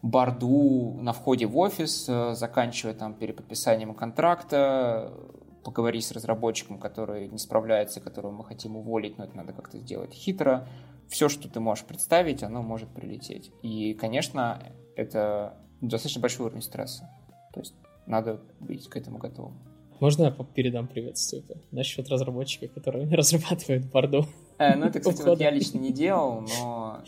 [0.06, 5.12] борду на входе в офис, э, заканчивая там переподписанием контракта,
[5.64, 10.14] поговорить с разработчиком, который не справляется, которого мы хотим уволить, но это надо как-то сделать
[10.14, 10.68] хитро.
[11.10, 13.52] Все, что ты можешь представить, оно может прилететь.
[13.64, 14.62] И, конечно,
[14.96, 17.10] это достаточно большой уровень стресса.
[17.52, 17.74] То есть
[18.06, 19.58] надо быть к этому готовым.
[20.00, 24.28] Можно я передам приветствие насчет разработчика, который разрабатывает борду?
[24.58, 27.02] Э, ну, это, кстати, вот я лично не делал, но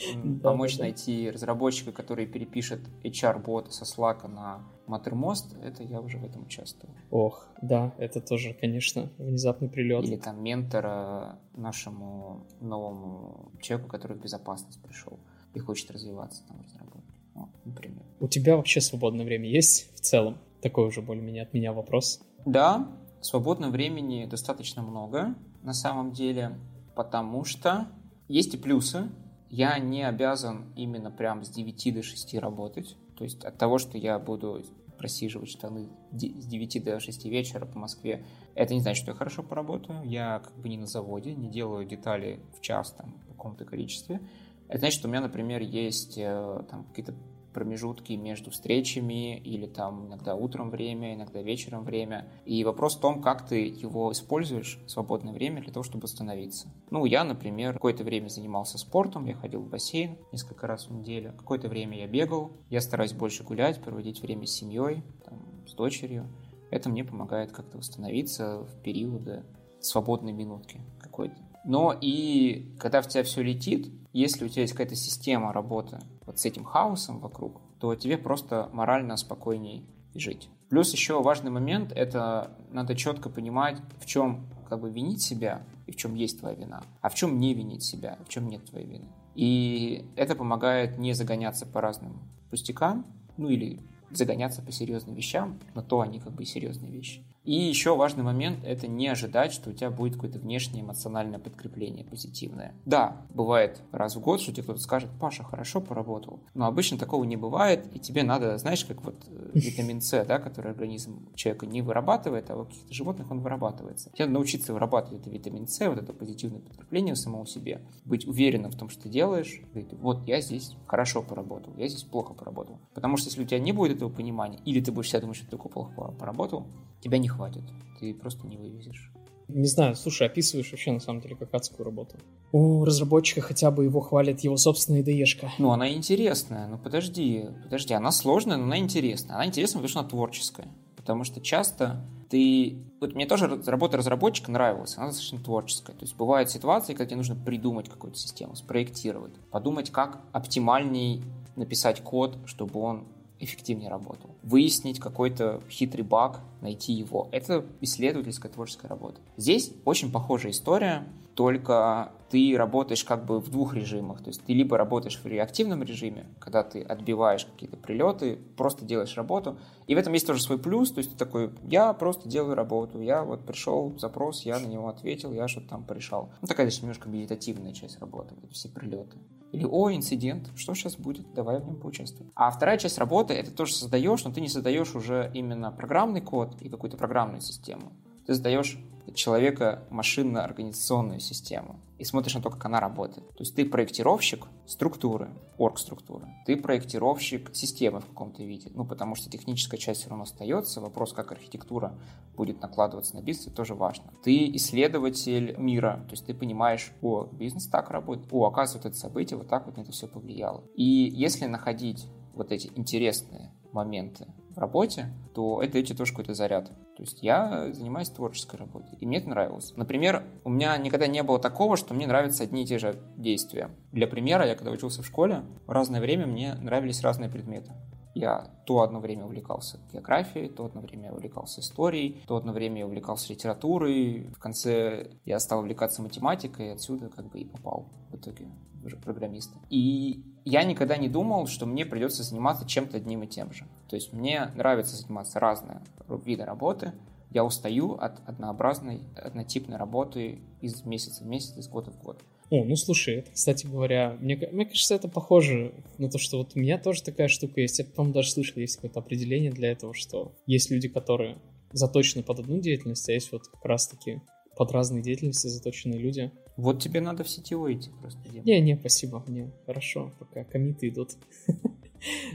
[0.44, 6.44] помочь найти разработчика, который перепишет HR-бот со Slack на Mattermost, это я уже в этом
[6.44, 6.94] участвовал.
[7.10, 10.04] Ох, да, это тоже, конечно, внезапный прилет.
[10.06, 15.20] Или там ментора нашему новому человеку, который в безопасность пришел
[15.54, 17.14] и хочет развиваться там разработке.
[17.34, 18.04] Вот, например.
[18.20, 20.38] У тебя вообще свободное время есть в целом?
[20.62, 22.22] Такой уже более-менее от меня вопрос.
[22.46, 22.88] Да,
[23.22, 26.58] свободного времени достаточно много на самом деле
[26.98, 27.88] потому что
[28.28, 29.10] есть и плюсы.
[29.50, 32.98] Я не обязан именно прям с 9 до 6 работать.
[33.16, 34.64] То есть от того, что я буду
[34.98, 38.26] просиживать штаны с 9 до 6 вечера по Москве,
[38.56, 40.04] это не значит, что я хорошо поработаю.
[40.04, 44.20] Я как бы не на заводе, не делаю детали в час там, каком-то количестве.
[44.68, 47.14] Это значит, что у меня, например, есть э, там какие-то
[47.54, 52.28] промежутки между встречами или там иногда утром время, иногда вечером время.
[52.46, 56.70] И вопрос в том, как ты его используешь, свободное время, для того, чтобы остановиться.
[56.90, 61.34] Ну, я, например, какое-то время занимался спортом, я ходил в бассейн несколько раз в неделю,
[61.38, 66.28] какое-то время я бегал, я стараюсь больше гулять, проводить время с семьей, там, с дочерью.
[66.70, 69.46] Это мне помогает как-то восстановиться в периоды
[69.80, 71.47] свободной минутки какой-то.
[71.68, 76.40] Но и когда в тебя все летит, если у тебя есть какая-то система работы вот
[76.40, 80.50] с этим хаосом вокруг, то тебе просто морально спокойней жить.
[80.70, 85.92] Плюс еще важный момент– это надо четко понимать, в чем как бы винить себя и
[85.92, 88.88] в чем есть твоя вина, а в чем не винить себя, в чем нет твоей
[88.88, 89.08] вины.
[89.36, 93.06] И это помогает не загоняться по разным пустякам,
[93.36, 97.24] ну или загоняться по серьезным вещам, но то они как бы серьезные вещи.
[97.48, 102.04] И еще важный момент– это не ожидать, что у тебя будет какое-то внешнее эмоциональное подкрепление
[102.04, 102.74] позитивное.
[102.86, 106.42] Да, бывает раз в год, что тебе кто-то скажет, Паша, хорошо поработал.
[106.56, 110.40] Но обычно такого не бывает, и тебе надо, знаешь, как вот э, витамин С, да,
[110.40, 114.10] который организм человека не вырабатывает, а у каких-то животных он вырабатывается.
[114.10, 118.72] Тебе надо научиться вырабатывать это витамин С, вот это позитивное подкрепление самому себе, быть уверенным
[118.72, 122.82] в том, что ты делаешь, говорить, вот я здесь хорошо поработал, я здесь плохо поработал.
[122.94, 125.46] Потому что если у тебя не будет этого понимания, или ты будешь себя думать, что
[125.46, 126.68] ты только плохо поработал,
[127.02, 127.64] тебя не хватит.
[128.00, 129.12] Ты просто не вывезешь.
[129.48, 132.18] Не знаю, слушай, описываешь вообще на самом деле как адскую работу.
[132.52, 137.94] У разработчика хотя бы его хвалит его собственная ide Ну, она интересная, ну подожди, подожди,
[137.94, 139.36] она сложная, но она интересная.
[139.36, 140.68] Она интересная, потому что она творческая.
[140.98, 142.78] Потому что часто ты...
[143.00, 145.94] Вот мне тоже работа разработчика нравилась, она достаточно творческая.
[145.94, 151.24] То есть бывают ситуации, когда тебе нужно придумать какую-то систему, спроектировать, подумать, как оптимальней
[151.56, 153.08] написать код, чтобы он
[153.40, 154.32] эффективнее работал.
[154.44, 157.28] Выяснить какой-то хитрый баг, найти его.
[157.32, 159.20] Это исследовательская творческая работа.
[159.38, 164.22] Здесь очень похожая история, только ты работаешь как бы в двух режимах.
[164.22, 169.16] То есть ты либо работаешь в реактивном режиме, когда ты отбиваешь какие-то прилеты, просто делаешь
[169.16, 169.58] работу.
[169.88, 170.92] И в этом есть тоже свой плюс.
[170.92, 174.90] То есть ты такой, я просто делаю работу, я вот пришел запрос, я на него
[174.90, 176.32] ответил, я что-то там порешал.
[176.42, 179.18] Ну, такая даже немножко медитативная часть работы, вот все прилеты.
[179.54, 182.32] Или, о, инцидент, что сейчас будет, давай в нем поучаствуем.
[182.36, 186.62] А вторая часть работы, это тоже создаешь, но ты не создаешь уже именно программный код
[186.62, 187.94] и какую-то программную систему.
[188.26, 188.78] Ты создаешь
[189.16, 193.28] человека машинно-организационную систему и смотришь на то, как она работает.
[193.30, 199.30] То есть ты проектировщик структуры, орг-структуры, ты проектировщик системы в каком-то виде, ну, потому что
[199.30, 201.98] техническая часть все равно остается, вопрос, как архитектура
[202.36, 204.14] будет накладываться на бизнес, тоже важно.
[204.24, 209.38] Ты исследователь мира, то есть ты понимаешь, о, бизнес так работает, о, оказывается, это событие
[209.38, 210.64] вот так вот на это все повлияло.
[210.76, 214.28] И если находить вот эти интересные моменты
[214.58, 216.70] работе, то это эти тоже какой-то заряд.
[216.96, 219.74] То есть я занимаюсь творческой работой, и мне это нравилось.
[219.76, 223.70] Например, у меня никогда не было такого, что мне нравятся одни и те же действия.
[223.92, 227.72] Для примера, я когда учился в школе, в разное время мне нравились разные предметы.
[228.16, 233.32] Я то одно время увлекался географией, то одно время увлекался историей, то одно время увлекался
[233.32, 234.32] литературой.
[234.36, 238.48] В конце я стал увлекаться математикой, и отсюда как бы и попал в итоге
[238.84, 239.60] уже программиста.
[239.70, 243.66] И я никогда не думал, что мне придется заниматься чем-то одним и тем же.
[243.90, 245.82] То есть мне нравится заниматься разные
[246.26, 246.94] виды работы.
[247.32, 252.24] Я устаю от однообразной, однотипной работы из месяца в месяц, из года в год.
[252.50, 256.52] О, ну слушай, это, кстати говоря, мне, мне кажется, это похоже на то, что вот
[256.56, 257.80] у меня тоже такая штука есть.
[257.80, 261.38] Я, по-моему, даже слышал, есть какое-то определение для этого, что есть люди, которые
[261.74, 264.22] заточены под одну деятельность, а есть вот как раз-таки
[264.56, 266.32] под разные деятельности заточенные люди.
[266.58, 268.20] Вот тебе надо в сетевой идти просто.
[268.44, 271.12] Не-не, спасибо, мне хорошо, пока комиты идут.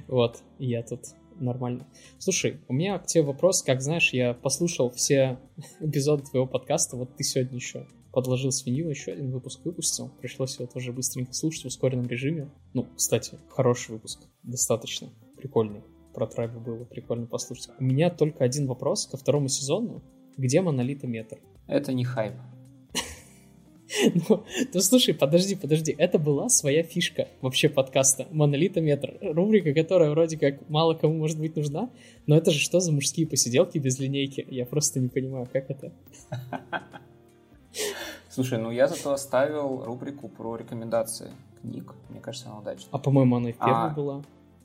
[0.09, 1.03] Вот, я тут
[1.39, 1.87] нормально.
[2.18, 5.39] Слушай, у меня к тебе вопрос, как знаешь, я послушал все
[5.81, 10.11] эпизоды твоего подкаста, вот ты сегодня еще подложил свинью, еще один выпуск выпустил.
[10.20, 12.51] Пришлось его тоже быстренько слушать в ускоренном режиме.
[12.75, 15.83] Ну, кстати, хороший выпуск, достаточно прикольный.
[16.12, 17.70] Про Трайбу было прикольно послушать.
[17.79, 20.03] У меня только один вопрос ко второму сезону.
[20.37, 21.39] Где монолитометр?
[21.66, 22.35] Это не хайп.
[24.28, 25.95] Ну, ну, слушай, подожди, подожди.
[25.97, 28.26] Это была своя фишка вообще подкаста.
[28.30, 29.18] Монолитометр.
[29.20, 31.90] Рубрика, которая вроде как мало кому может быть нужна.
[32.26, 34.47] Но это же что за мужские посиделки без линейки?
[34.49, 35.93] Я просто не понимаю, как это.
[38.30, 41.30] Слушай, ну я зато оставил рубрику про рекомендации
[41.61, 41.95] книг.
[42.09, 42.90] Мне кажется, она удачная.
[42.93, 43.90] А по-моему, она и в первой а...
[43.90, 44.22] была.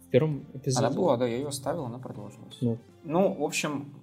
[0.08, 0.86] В первом эпизоде.
[0.86, 2.58] Она была, да, я ее оставил, она продолжилась.
[2.62, 3.94] Ну, ну в общем,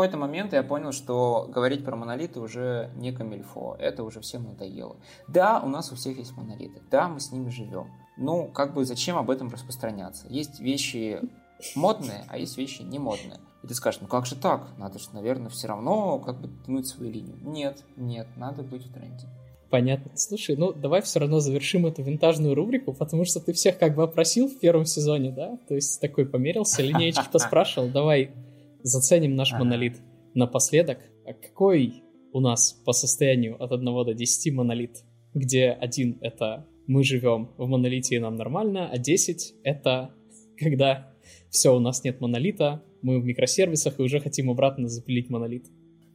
[0.00, 3.76] какой-то момент я понял, что говорить про монолиты уже не камильфо.
[3.78, 4.96] Это уже всем надоело.
[5.28, 6.80] Да, у нас у всех есть монолиты.
[6.90, 7.86] Да, мы с ними живем.
[8.16, 10.26] Ну, как бы зачем об этом распространяться?
[10.30, 11.20] Есть вещи
[11.74, 13.40] модные, а есть вещи не модные.
[13.62, 14.70] И ты скажешь, ну как же так?
[14.78, 17.36] Надо же, наверное, все равно как бы тянуть свою линию.
[17.42, 19.26] Нет, нет, надо быть в тренде.
[19.68, 20.12] Понятно.
[20.14, 24.02] Слушай, ну давай все равно завершим эту винтажную рубрику, потому что ты всех как бы
[24.02, 25.58] опросил в первом сезоне, да?
[25.68, 28.30] То есть такой померился, линеечки спрашивал, давай
[28.82, 29.98] заценим наш монолит.
[30.34, 35.04] Напоследок, а какой у нас по состоянию от 1 до 10 монолит?
[35.34, 40.14] Где один это мы живем в монолите и нам нормально, а 10 это
[40.58, 41.10] когда
[41.48, 45.66] все, у нас нет монолита, мы в микросервисах и уже хотим обратно запилить монолит.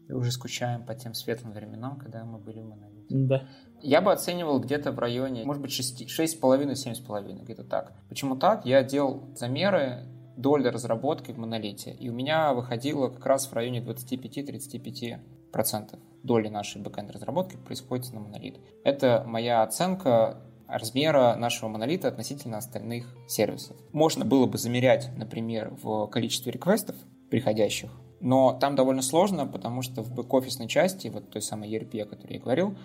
[0.08, 3.08] И уже скучаем по тем светлым временам, когда мы были в монолите.
[3.10, 3.48] Да.
[3.82, 7.94] Я бы оценивал где-то в районе, может быть, 6,5-7,5, где-то так.
[8.08, 8.66] Почему так?
[8.66, 10.04] Я делал замеры
[10.38, 16.82] доли разработки в монолите, и у меня выходило как раз в районе 25-35% доли нашей
[16.82, 18.60] бэкэнд разработки происходит на монолит.
[18.84, 23.78] Это моя оценка размера нашего монолита относительно остальных сервисов.
[23.92, 26.96] Можно было бы замерять, например, в количестве реквестов
[27.30, 32.06] приходящих, но там довольно сложно, потому что в бэк-офисной части, вот той самой ERP, о
[32.06, 32.76] которой я говорил,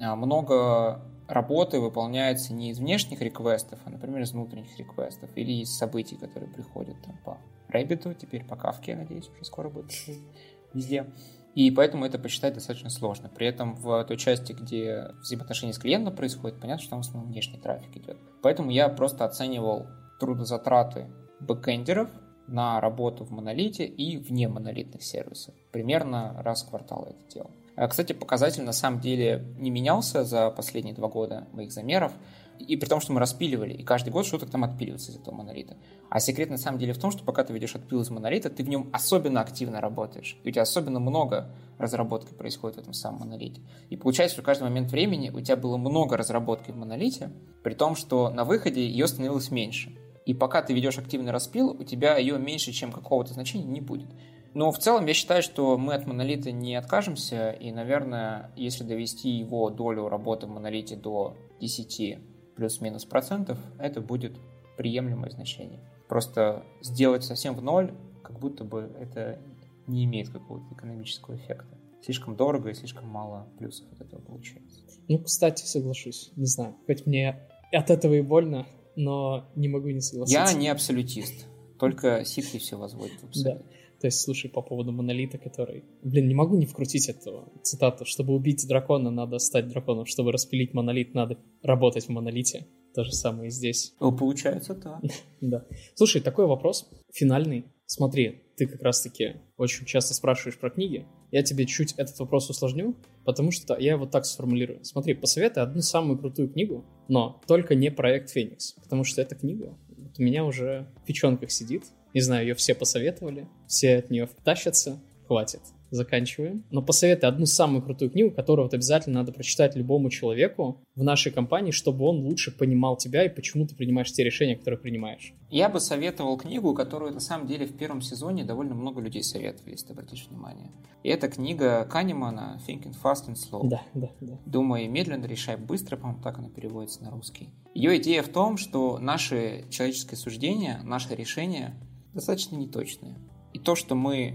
[0.00, 5.76] а, много работы выполняется не из внешних реквестов, а, например, из внутренних реквестов или из
[5.76, 9.90] событий, которые приходят там по Rabbit, теперь по Kafka, я надеюсь, уже скоро будет
[10.74, 11.06] везде.
[11.54, 13.28] И поэтому это посчитать достаточно сложно.
[13.28, 17.32] При этом в той части, где взаимоотношения с клиентом происходит, понятно, что там в основном
[17.32, 18.18] внешний трафик идет.
[18.42, 19.86] Поэтому я просто оценивал
[20.20, 21.10] трудозатраты
[21.40, 22.10] бэкэндеров
[22.46, 25.54] на работу в монолите и вне монолитных сервисов.
[25.72, 27.50] Примерно раз в квартал я это делал.
[27.80, 32.12] А, кстати, показатель на самом деле не менялся за последние два года моих замеров.
[32.58, 35.78] И при том, что мы распиливали, и каждый год что-то там отпиливается из этого монолита.
[36.10, 38.64] А секрет на самом деле в том, что пока ты ведешь отпил из монолита, ты
[38.64, 40.36] в нем особенно активно работаешь.
[40.44, 43.62] И у тебя особенно много разработки происходит в этом самом монолите.
[43.88, 47.30] И получается, что в каждый момент времени у тебя было много разработки в монолите,
[47.64, 49.96] при том, что на выходе ее становилось меньше.
[50.26, 54.10] И пока ты ведешь активный распил, у тебя ее меньше, чем какого-то значения не будет.
[54.52, 59.30] Ну, в целом, я считаю, что мы от монолита не откажемся, и, наверное, если довести
[59.30, 62.18] его долю работы в монолите до 10
[62.56, 64.38] плюс-минус процентов, это будет
[64.76, 65.80] приемлемое значение.
[66.08, 69.38] Просто сделать совсем в ноль, как будто бы это
[69.86, 71.78] не имеет какого-то экономического эффекта.
[72.02, 74.80] Слишком дорого и слишком мало плюсов от этого получается.
[75.08, 76.32] Ну, кстати, соглашусь.
[76.36, 77.38] Не знаю, хоть мне
[77.72, 80.40] от этого и больно, но не могу не согласиться.
[80.40, 81.46] Я не абсолютист.
[81.78, 83.58] Только ситхи все возводят в абсолют.
[83.58, 83.64] Да.
[84.00, 85.84] То есть, слушай, по поводу монолита, который...
[86.02, 88.04] Блин, не могу не вкрутить эту цитату.
[88.06, 90.06] Чтобы убить дракона, надо стать драконом.
[90.06, 92.66] Чтобы распилить монолит, надо работать в монолите.
[92.94, 93.94] То же самое и здесь.
[94.00, 95.00] Ну, получается, да.
[95.40, 95.66] Да.
[95.94, 97.66] Слушай, такой вопрос финальный.
[97.86, 101.06] Смотри, ты как раз-таки очень часто спрашиваешь про книги.
[101.30, 104.84] Я тебе чуть этот вопрос усложню, потому что я его так сформулирую.
[104.84, 109.76] Смотри, посоветуй одну самую крутую книгу, но только не проект Феникс, потому что эта книга
[110.10, 111.84] вот у меня уже в печенках сидит,
[112.14, 115.60] не знаю, ее все посоветовали, все от нее тащатся, хватит
[115.90, 116.64] заканчиваем.
[116.70, 121.32] Но посоветуй одну самую крутую книгу, которую вот обязательно надо прочитать любому человеку в нашей
[121.32, 125.34] компании, чтобы он лучше понимал тебя и почему ты принимаешь те решения, которые принимаешь.
[125.50, 129.72] Я бы советовал книгу, которую на самом деле в первом сезоне довольно много людей советовали,
[129.72, 130.70] если ты обратишь внимание.
[131.02, 133.68] И это книга Канемана «Thinking Fast and Slow».
[133.68, 134.38] Да, да, да.
[134.46, 137.48] «Думай медленно, решай быстро», по-моему, так она переводится на русский.
[137.74, 141.74] Ее идея в том, что наше человеческое суждение, наше решение
[142.12, 143.16] достаточно неточные.
[143.52, 144.34] И то, что мы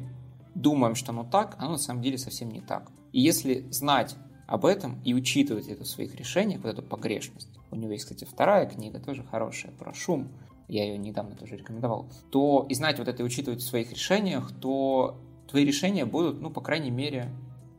[0.55, 2.91] думаем, что оно так, оно на самом деле совсем не так.
[3.11, 4.15] И если знать
[4.47, 8.25] об этом и учитывать это в своих решениях, вот эту погрешность, у него есть, кстати,
[8.25, 10.29] вторая книга, тоже хорошая, про шум,
[10.67, 14.51] я ее недавно тоже рекомендовал, то и знать вот это и учитывать в своих решениях,
[14.59, 17.29] то твои решения будут, ну, по крайней мере,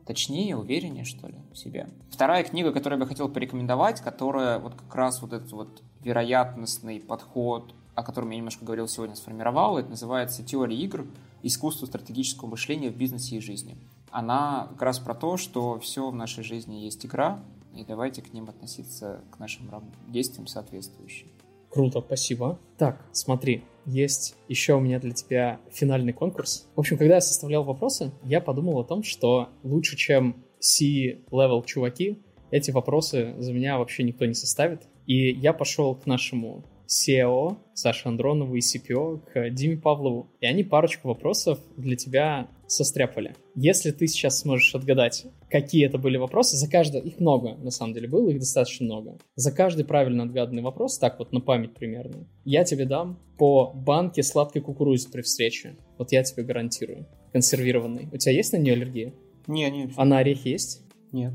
[0.05, 1.89] точнее, увереннее, что ли, в себе.
[2.09, 7.01] Вторая книга, которую я бы хотел порекомендовать, которая вот как раз вот этот вот вероятностный
[7.01, 11.05] подход, о котором я немножко говорил сегодня, сформировал, это называется «Теория игр.
[11.43, 13.77] Искусство стратегического мышления в бизнесе и жизни».
[14.11, 17.43] Она как раз про то, что все в нашей жизни есть игра,
[17.75, 19.69] и давайте к ним относиться, к нашим
[20.07, 21.25] действиям соответствующе.
[21.69, 22.57] Круто, спасибо.
[22.77, 26.67] Так, смотри, есть еще у меня для тебя финальный конкурс.
[26.75, 32.23] В общем, когда я составлял вопросы, я подумал о том, что лучше, чем C-level чуваки,
[32.49, 34.87] эти вопросы за меня вообще никто не составит.
[35.05, 40.31] И я пошел к нашему SEO, Саше Андронову и CPO, к Диме Павлову.
[40.39, 43.35] И они парочку вопросов для тебя состряпали.
[43.55, 47.93] Если ты сейчас сможешь отгадать, какие это были вопросы, за каждый, их много, на самом
[47.93, 49.17] деле, было, их достаточно много.
[49.35, 54.23] За каждый правильно отгаданный вопрос, так вот на память примерно, я тебе дам по банке
[54.23, 55.75] сладкой кукурузы при встрече.
[55.97, 57.05] Вот я тебе гарантирую.
[57.31, 58.09] Консервированный.
[58.11, 59.13] У тебя есть на нее аллергия?
[59.47, 59.91] Не, нет.
[59.95, 60.81] А на орехи есть?
[61.11, 61.33] Нет.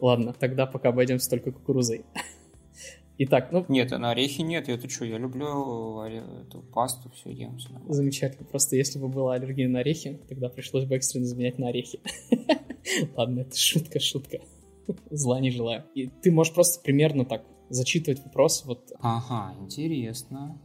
[0.00, 2.04] Ладно, тогда пока обойдемся только кукурузой.
[3.16, 3.64] Итак, ну...
[3.68, 7.58] Нет, на орехи нет, это что, я люблю эту пасту, все ем.
[7.58, 11.68] Все Замечательно, просто если бы была аллергия на орехи, тогда пришлось бы экстренно заменять на
[11.68, 12.00] орехи.
[13.16, 14.38] Ладно, это шутка, шутка.
[15.10, 15.84] Зла не желаю.
[15.94, 18.64] И ты можешь просто примерно так зачитывать вопрос.
[18.64, 18.92] Вот.
[19.00, 20.58] Ага, интересно.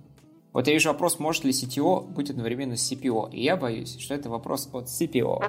[0.52, 3.32] Вот я вижу вопрос, может ли CTO быть одновременно с CPO.
[3.32, 5.40] И я боюсь, что это вопрос от CPO.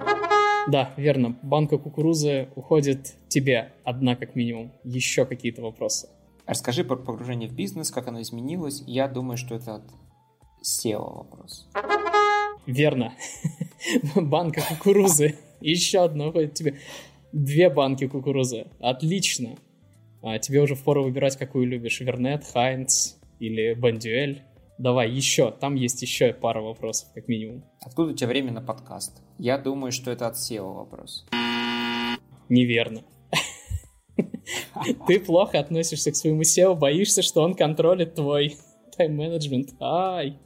[0.70, 1.38] Да, верно.
[1.42, 4.72] Банка кукурузы уходит тебе одна как минимум.
[4.84, 6.08] Еще какие-то вопросы.
[6.50, 8.82] Расскажи про погружение в бизнес, как оно изменилось.
[8.84, 9.84] Я думаю, что это от
[10.66, 11.68] SEO вопрос.
[12.66, 13.14] Верно.
[14.16, 15.36] Банка кукурузы.
[15.60, 16.80] Еще одно тебе.
[17.32, 18.66] Две банки кукурузы.
[18.80, 19.58] Отлично.
[20.22, 22.00] А, тебе уже впору выбирать, какую любишь.
[22.00, 24.42] Вернет, Хайнц или Бандюэль.
[24.76, 25.52] Давай, еще.
[25.52, 27.62] Там есть еще пара вопросов, как минимум.
[27.80, 29.22] Откуда у тебя время на подкаст?
[29.38, 31.28] Я думаю, что это от SEO вопрос.
[32.48, 33.04] Неверно.
[35.06, 38.56] Ты плохо относишься к своему SEO, боишься, что он контролит твой
[38.96, 39.70] тайм-менеджмент.
[39.80, 40.38] Ай.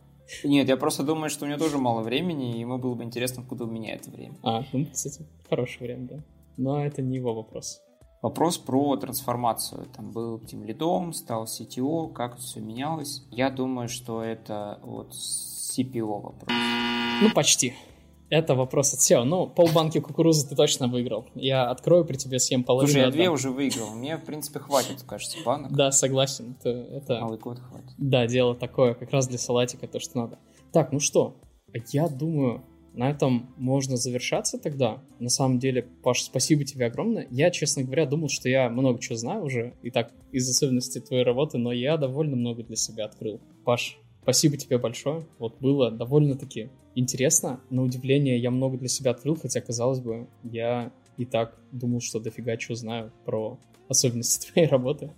[0.43, 3.43] Нет, я просто думаю, что у него тоже мало времени, и ему было бы интересно,
[3.43, 4.37] откуда у меня это время.
[4.43, 6.25] А, ну, кстати, хорошее время, да.
[6.57, 7.81] Но это не его вопрос.
[8.23, 9.87] Вопрос про трансформацию.
[9.95, 13.23] Там был тем лидом, стал CTO, как все менялось.
[13.31, 16.57] Я думаю, что это вот CPO вопрос.
[17.21, 17.75] Ну, почти.
[18.35, 19.23] Это вопрос от SEO.
[19.23, 21.25] Ну, полбанки кукурузы ты точно выиграл.
[21.37, 22.91] Я открою при тебе съем половину.
[22.91, 23.95] Слушай, я две уже выиграл.
[23.95, 25.71] Мне, в принципе, хватит, кажется, банок.
[25.73, 26.57] Да, согласен.
[26.59, 27.21] Это, это...
[27.21, 27.93] Новый год хватит.
[27.97, 30.41] Да, дело такое, как раз для салатика, то, что надо.
[30.73, 31.37] Так, ну что,
[31.93, 35.01] я думаю, на этом можно завершаться тогда.
[35.21, 37.29] На самом деле, Паш, спасибо тебе огромное.
[37.31, 41.23] Я, честно говоря, думал, что я много чего знаю уже, и так из особенностей твоей
[41.23, 43.41] работы, но я довольно много для себя открыл.
[43.65, 45.27] Паш, спасибо тебе большое.
[45.39, 47.61] Вот было довольно-таки интересно.
[47.71, 52.21] На удивление, я много для себя открыл, хотя, казалось бы, я и так думал, что
[52.21, 53.59] дофига чего знаю про
[53.89, 55.13] особенности твоей работы.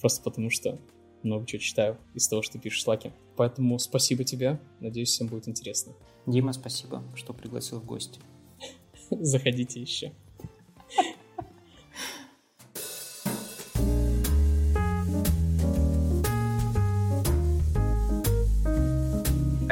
[0.00, 0.78] Просто потому что
[1.24, 3.10] много чего читаю из того, что пишешь в Slack.
[3.36, 4.60] Поэтому спасибо тебе.
[4.80, 5.92] Надеюсь, всем будет интересно.
[6.26, 8.20] Дима, спасибо, что пригласил в гости.
[9.10, 10.12] Заходите еще.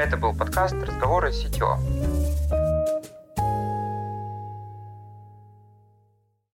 [0.05, 2.14] Это был подкаст «Разговоры CTO».